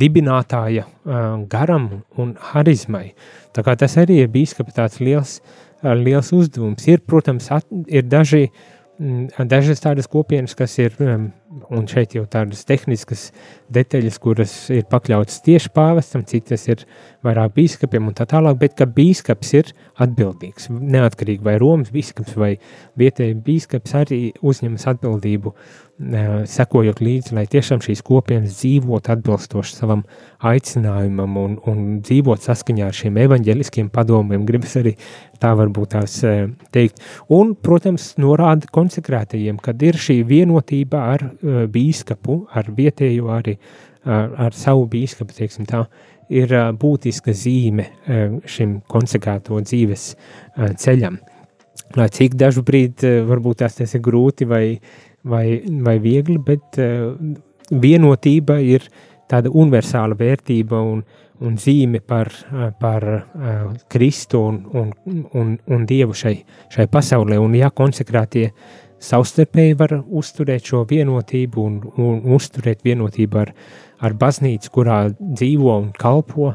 dibinātāja 0.00 0.86
uh, 0.86 1.26
garam 1.50 1.90
un 2.16 2.32
harizmai. 2.52 3.10
Tā 3.52 3.64
kā 3.66 3.76
tas 3.76 3.98
arī 4.00 4.22
ir 4.22 4.32
bijis 4.32 4.56
tāds 4.72 5.00
liels, 5.04 5.40
uh, 5.82 5.92
liels 5.92 6.32
uzdevums. 6.32 6.88
Ir, 6.88 7.04
protams, 7.04 7.50
at, 7.52 7.68
ir 7.86 8.08
daži 8.08 8.48
dažas 9.38 9.80
tādas 9.82 10.06
kopienas, 10.06 10.54
kas 10.54 10.78
ir, 10.78 10.94
um, 11.02 11.32
un 11.70 11.86
šeit 11.90 12.14
jau 12.16 12.24
tādas 12.30 12.64
tehniskas 12.66 13.28
detaļas, 13.74 14.18
kuras 14.22 14.54
ir 14.74 14.86
pakļautas 14.90 15.40
tieši 15.44 15.70
pāvestam, 15.74 16.24
citas 16.28 16.66
ir 16.68 16.84
vairāk 17.24 17.54
bīskapiem 17.56 18.10
un 18.10 18.16
tā 18.16 18.26
tālāk, 18.30 18.58
bet 18.60 18.76
ka 18.78 18.88
bīskaps 18.90 19.54
ir 19.58 19.72
atbildīgs, 20.02 20.68
neatkarīgi 20.70 21.46
vai 21.46 21.56
Romas 21.62 21.92
bīskaps 21.94 22.36
vai 22.40 22.52
vietēji 23.00 23.38
bīskaps 23.46 23.96
arī 24.02 24.20
uzņemas 24.42 24.88
atbildību 24.94 25.54
sekojot 26.50 26.98
līdzi, 26.98 27.34
lai 27.36 27.44
tiešām 27.46 27.78
šīs 27.84 28.00
kopienas 28.02 28.56
dzīvot 28.58 29.06
atbilstoši 29.14 29.76
savam 29.76 30.02
aicinājumam 30.42 31.36
un, 31.38 31.54
un 31.70 31.84
dzīvot 32.02 32.42
saskaņā 32.42 32.88
ar 32.88 32.96
šiem 32.98 33.20
evaņģeliskiem 33.22 33.92
padomiem, 33.94 34.46
gribas 34.46 34.74
arī 34.80 34.96
tā 35.38 35.52
varbūt 35.54 35.94
tās 35.94 36.16
teikt. 36.74 36.98
Un, 37.30 37.54
protams, 37.54 38.14
norāda 38.18 38.66
konsekrētajiem, 38.74 39.60
kad 39.62 39.82
ir 39.86 40.00
šī 40.00 40.18
vienotība 40.26 41.04
ar 41.14 41.28
bīskapu, 41.70 42.40
ar 42.50 42.72
vietējo 42.74 43.30
arī, 43.36 43.56
ar, 44.02 44.34
ar 44.48 44.58
savu 44.58 44.88
bīskapu, 44.90 45.36
teiksim 45.38 45.70
tā, 45.70 45.84
ir 46.34 46.50
būtiska 46.74 47.30
zīme 47.36 47.86
šim 48.50 48.80
konsekrēto 48.90 49.62
dzīves 49.62 50.10
ceļam. 50.58 51.22
Lai 51.94 52.06
cik 52.10 52.34
dažu 52.38 52.62
brīdi 52.66 53.20
varbūt 53.26 53.60
tās 53.62 53.76
tas 53.78 53.92
ir 53.94 54.00
grūti 54.02 54.46
vai 54.50 54.62
uh, 54.74 55.02
vai, 55.24 55.62
vai 55.84 55.98
viegli, 56.02 56.38
bet 56.38 56.78
uh, 56.82 57.12
vienotība 57.70 58.58
ir 58.62 58.86
tāda 59.30 59.52
universāla 59.52 60.16
vērtība 60.18 60.80
un, 60.84 61.02
un 61.44 61.58
zīme 61.60 62.00
par, 62.04 62.30
uh, 62.52 62.70
par 62.80 63.06
uh, 63.08 63.68
Kristu 63.90 64.42
un, 64.50 64.62
un, 64.76 64.92
un, 65.32 65.54
un 65.66 65.86
Dievu 65.88 66.16
šai, 66.16 66.36
šai 66.74 66.88
pasaulē. 66.92 67.38
Un 67.40 67.56
ja 67.58 67.70
konsekrētie 67.70 68.50
savstarpēji 69.04 69.76
var 69.80 69.98
uzturēt 70.00 70.70
šo 70.70 70.84
vienotību 70.88 71.64
un, 71.64 71.80
un 72.00 72.22
uzturēt 72.36 72.84
vienotību 72.84 73.42
ar, 73.42 73.52
ar 74.04 74.16
baznīcu, 74.20 74.72
kurā 74.72 74.98
dzīvo 75.18 75.76
un 75.82 75.90
kalpo, 75.98 76.54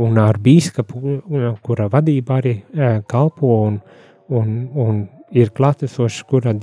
un 0.00 0.20
ar 0.22 0.38
bīskapu, 0.40 1.16
kurā 1.66 1.88
vadībā 1.90 2.36
arī 2.40 2.54
kalpo 3.10 3.56
un, 3.66 3.80
un, 4.30 4.52
un 4.78 5.00
ir 5.36 5.52
klātesošs, 5.54 6.24
kurā 6.28 6.54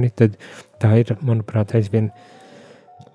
ne, 0.00 0.10
tad 0.10 0.36
tā 0.82 0.94
ir, 1.00 1.14
manuprāt, 1.22 1.74
aizvien 1.78 2.10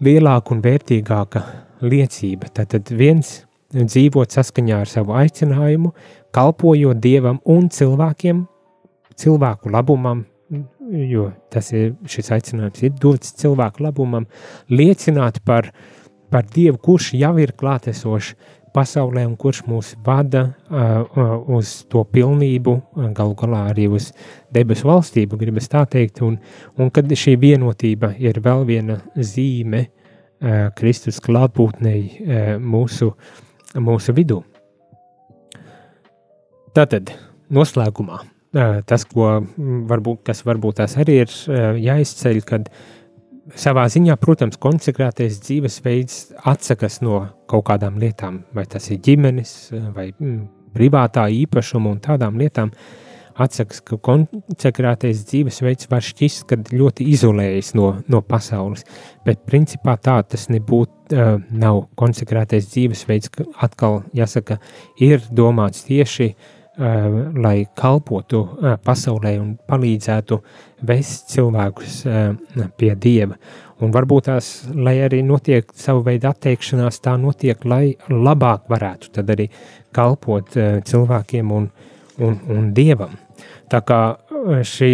lielāka 0.03 0.55
un 0.55 0.63
vērtīgāka 0.63 1.43
liecība. 1.83 2.49
Tātad 2.55 2.91
viens 2.95 3.41
dzīvot 3.73 4.33
saskaņā 4.33 4.81
ar 4.83 4.89
savu 4.89 5.15
aicinājumu, 5.19 5.93
kalpojot 6.35 6.99
Dievam 7.03 7.39
un 7.45 7.69
cilvēkiem, 7.73 8.43
cilvēku 9.19 9.71
labumam, 9.73 10.25
jo 10.89 11.29
tas 11.53 11.71
ir, 11.75 11.93
šis 12.09 12.31
aicinājums 12.37 12.83
ir 12.85 12.95
dots 13.01 13.35
cilvēku 13.37 13.83
labumam, 13.85 14.25
liecināt 14.71 15.41
par, 15.45 15.69
par 16.31 16.47
Dievu, 16.55 16.79
kurš 16.81 17.13
jau 17.19 17.35
ir 17.41 17.53
klātesošs 17.57 18.33
pasaulē 18.73 19.25
un 19.27 19.35
kurš 19.39 19.63
mūs 19.69 19.93
vada 20.05 20.45
uh, 20.49 21.03
uz 21.57 21.73
to 21.91 22.03
pilnību, 22.07 22.75
galu 23.17 23.35
galā 23.39 23.65
arī 23.71 23.87
uz 23.91 24.11
debesu 24.53 24.89
valstību, 24.89 25.39
gribas 25.39 25.69
tā 25.71 25.85
teikt, 25.89 26.21
un, 26.25 26.37
un 26.77 26.91
kad 26.93 27.09
šī 27.09 27.35
vienotība 27.41 28.13
ir 28.21 28.41
vēl 28.45 28.65
viena 28.69 28.99
zīme 29.15 29.85
uh, 29.87 30.69
Kristus 30.77 31.21
klātbūtnei 31.25 32.01
uh, 32.03 32.51
mūsu, 32.61 33.13
mūsu 33.77 34.15
vidū. 34.17 34.41
Tātad, 36.77 37.09
noslēgumā, 37.49 38.21
tas, 38.85 39.05
ko 39.09 39.31
varbūt, 39.89 40.21
kas 40.29 40.43
varbūt 40.45 40.79
tās 40.79 40.95
arī 41.01 41.19
ir 41.23 41.33
jāizceļ, 41.81 42.39
kad 42.45 42.69
savā 43.57 43.85
ziņā, 43.91 44.15
protams, 44.21 44.59
konsekrētais 44.61 45.39
dzīvesveids 45.45 46.19
atsakas 46.49 46.99
no 47.05 47.21
kaut 47.49 47.67
kādām 47.69 47.99
lietām, 48.01 48.43
vai 48.53 48.65
tas 48.69 48.89
ir 48.93 49.01
ģimenes 49.05 49.53
vai 49.95 50.09
mm, 50.11 50.41
privātā 50.75 51.27
īpašuma 51.33 51.93
un 51.93 52.01
tādām 52.03 52.37
lietām, 52.41 52.73
atsakas, 53.39 53.79
ka 53.87 53.97
konsekrētais 54.03 55.23
dzīvesveids 55.29 55.89
var 55.91 56.03
šķist, 56.03 56.45
kad 56.49 56.71
ļoti 56.75 57.07
izolējas 57.13 57.71
no, 57.79 57.93
no 58.11 58.21
pasaules, 58.25 58.83
bet 59.25 59.45
principā 59.47 59.95
tā 59.95 60.19
tas 60.27 60.49
nebūtu, 60.51 60.95
uh, 61.15 61.35
nav. 61.49 61.85
Konsekrētais 61.99 62.67
dzīvesveids, 62.73 63.31
atkal 63.63 64.03
jāsaka, 64.17 64.59
ir 64.99 65.23
domāts 65.31 65.87
tieši 65.87 66.33
uh, 66.33 66.35
Eh, 66.35 66.58
lai 66.79 67.65
kalpotu 67.75 68.43
eh, 68.63 68.77
pasaulē 68.83 69.33
un 69.41 69.55
palīdzētu 69.67 70.37
vest 70.87 71.33
cilvēkus 71.33 71.97
eh, 72.07 72.69
pie 72.77 72.93
Dieva. 72.95 73.35
Un 73.83 73.93
varbūt 73.95 74.27
tās, 74.27 74.49
lai 74.75 74.97
arī 75.05 75.21
notiek 75.23 75.69
savu 75.75 76.03
veidu 76.03 76.27
atteikšanās, 76.31 76.99
tā 77.03 77.15
notiek, 77.19 77.63
lai 77.63 77.95
labāk 78.11 78.67
varētu 78.71 79.13
tad 79.15 79.31
arī 79.31 79.47
kalpot 79.95 80.57
cilvēkiem 80.87 81.53
un, 81.55 81.69
un, 82.19 82.35
un 82.51 82.73
Dievam. 82.75 83.15
Tā 83.71 83.79
kā 83.87 84.01
šī 84.67 84.91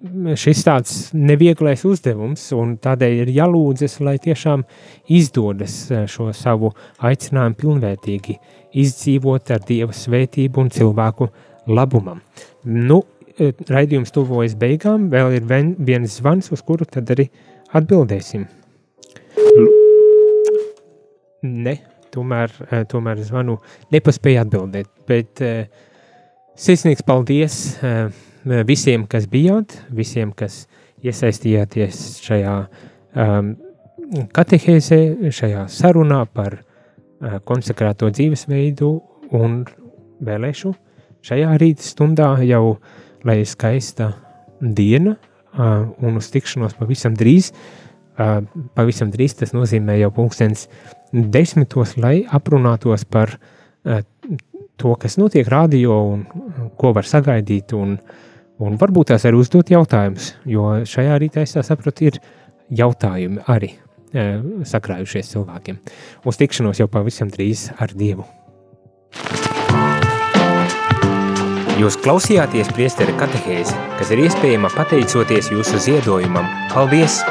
šis 0.00 0.62
tāds 0.64 0.92
nevieglais 1.12 1.82
uzdevums, 1.84 2.46
un 2.56 2.76
tādēļ 2.80 3.16
ir 3.24 3.32
jālūdzas, 3.36 3.98
lai 4.04 4.16
tiešām 4.22 4.64
izdodas 5.12 5.74
šo 6.08 6.30
savu 6.36 6.72
aicinājumu 7.04 7.58
pilnvērtīgi 7.60 8.38
izdzīvot 8.80 9.52
ar 9.52 9.64
Dieva 9.66 9.96
svētību 9.96 10.62
un 10.64 10.70
cilvēku 10.72 11.28
labumam. 11.68 12.22
Nu, 12.64 13.02
e, 13.36 13.50
raidījums 13.68 14.14
tuvojas 14.14 14.56
beigām, 14.56 15.10
vēl 15.12 15.36
ir 15.36 15.46
viens 15.76 16.16
zvans, 16.16 16.48
uz 16.54 16.64
kuru 16.64 16.88
tad 16.88 17.12
arī 17.12 17.28
atbildēsim. 17.76 18.48
Ne, 21.44 21.76
tomēr, 22.14 22.56
e, 22.70 22.82
tomēr 22.88 23.20
zvanu 23.26 23.60
nepaspēju 23.92 24.42
atbildēt, 24.46 24.90
bet 25.08 25.44
sirsnīgs 26.60 27.04
paldies 27.06 27.60
uh, 27.80 28.10
visiem, 28.44 29.06
kas 29.10 29.26
bijāt, 29.30 29.76
visiem, 29.90 30.32
kas 30.32 30.66
iesaistījāties 31.04 32.20
šajā 32.24 32.56
um, 33.16 33.54
katehēzē, 34.36 35.30
šajā 35.32 35.66
sarunā 35.72 36.24
par 36.32 36.60
Eh, 37.20 37.34
konsekrēto 37.44 38.08
dzīvesveidu 38.16 38.86
un 39.36 39.58
vēlēšu 40.24 40.70
šajā 41.28 41.50
rīta 41.60 41.84
stundā 41.84 42.30
jau, 42.48 42.78
lai 43.28 43.42
ir 43.42 43.48
skaista 43.50 44.06
diena 44.60 45.18
eh, 45.18 45.82
un 46.00 46.16
uz 46.16 46.30
tikšanos 46.32 46.78
pavisam 46.78 47.12
drīz, 47.20 47.50
eh, 48.16 48.32
pavisam 48.72 49.12
drīz 49.12 49.36
tas 49.42 49.52
nozīmē 49.52 49.98
jau 50.00 50.08
pulkstens 50.16 50.64
desmitos, 51.12 51.98
lai 52.00 52.22
aprunātos 52.24 53.04
par 53.04 53.36
to, 54.80 54.94
kas 55.00 55.18
notiek 55.20 55.48
radio 55.52 56.00
un 56.14 56.24
ko 56.80 56.94
var 56.96 57.04
sagaidīt 57.08 57.72
un, 57.76 57.98
un 58.60 58.78
varbūt 58.80 59.12
tās 59.12 59.26
arī 59.28 59.40
uzdot 59.40 59.72
jautājumus, 59.72 60.34
jo 60.48 60.66
šajā 60.88 61.20
rītā 61.22 61.44
es 61.46 61.56
tā 61.56 61.64
sapratu 61.66 62.10
ir 62.10 62.20
jautājumi 62.70 63.44
arī 63.50 63.74
sakrājušies 64.66 65.32
cilvēkiem. 65.34 65.78
Uz 66.26 66.40
tikšanos 66.40 66.82
jau 66.82 66.88
pavisam 66.90 67.30
drīz 67.30 67.68
ar 67.78 67.94
Dievu. 67.94 68.26
Jūs 71.80 71.96
klausījāties 72.04 72.74
priesteri 72.76 73.14
katehēzi, 73.16 73.78
kas 73.96 74.10
ir 74.12 74.26
iespējama 74.26 74.68
pateicoties 74.74 75.48
jūsu 75.54 75.80
ziedojumam. 75.86 76.50
Paldies! 76.74 77.22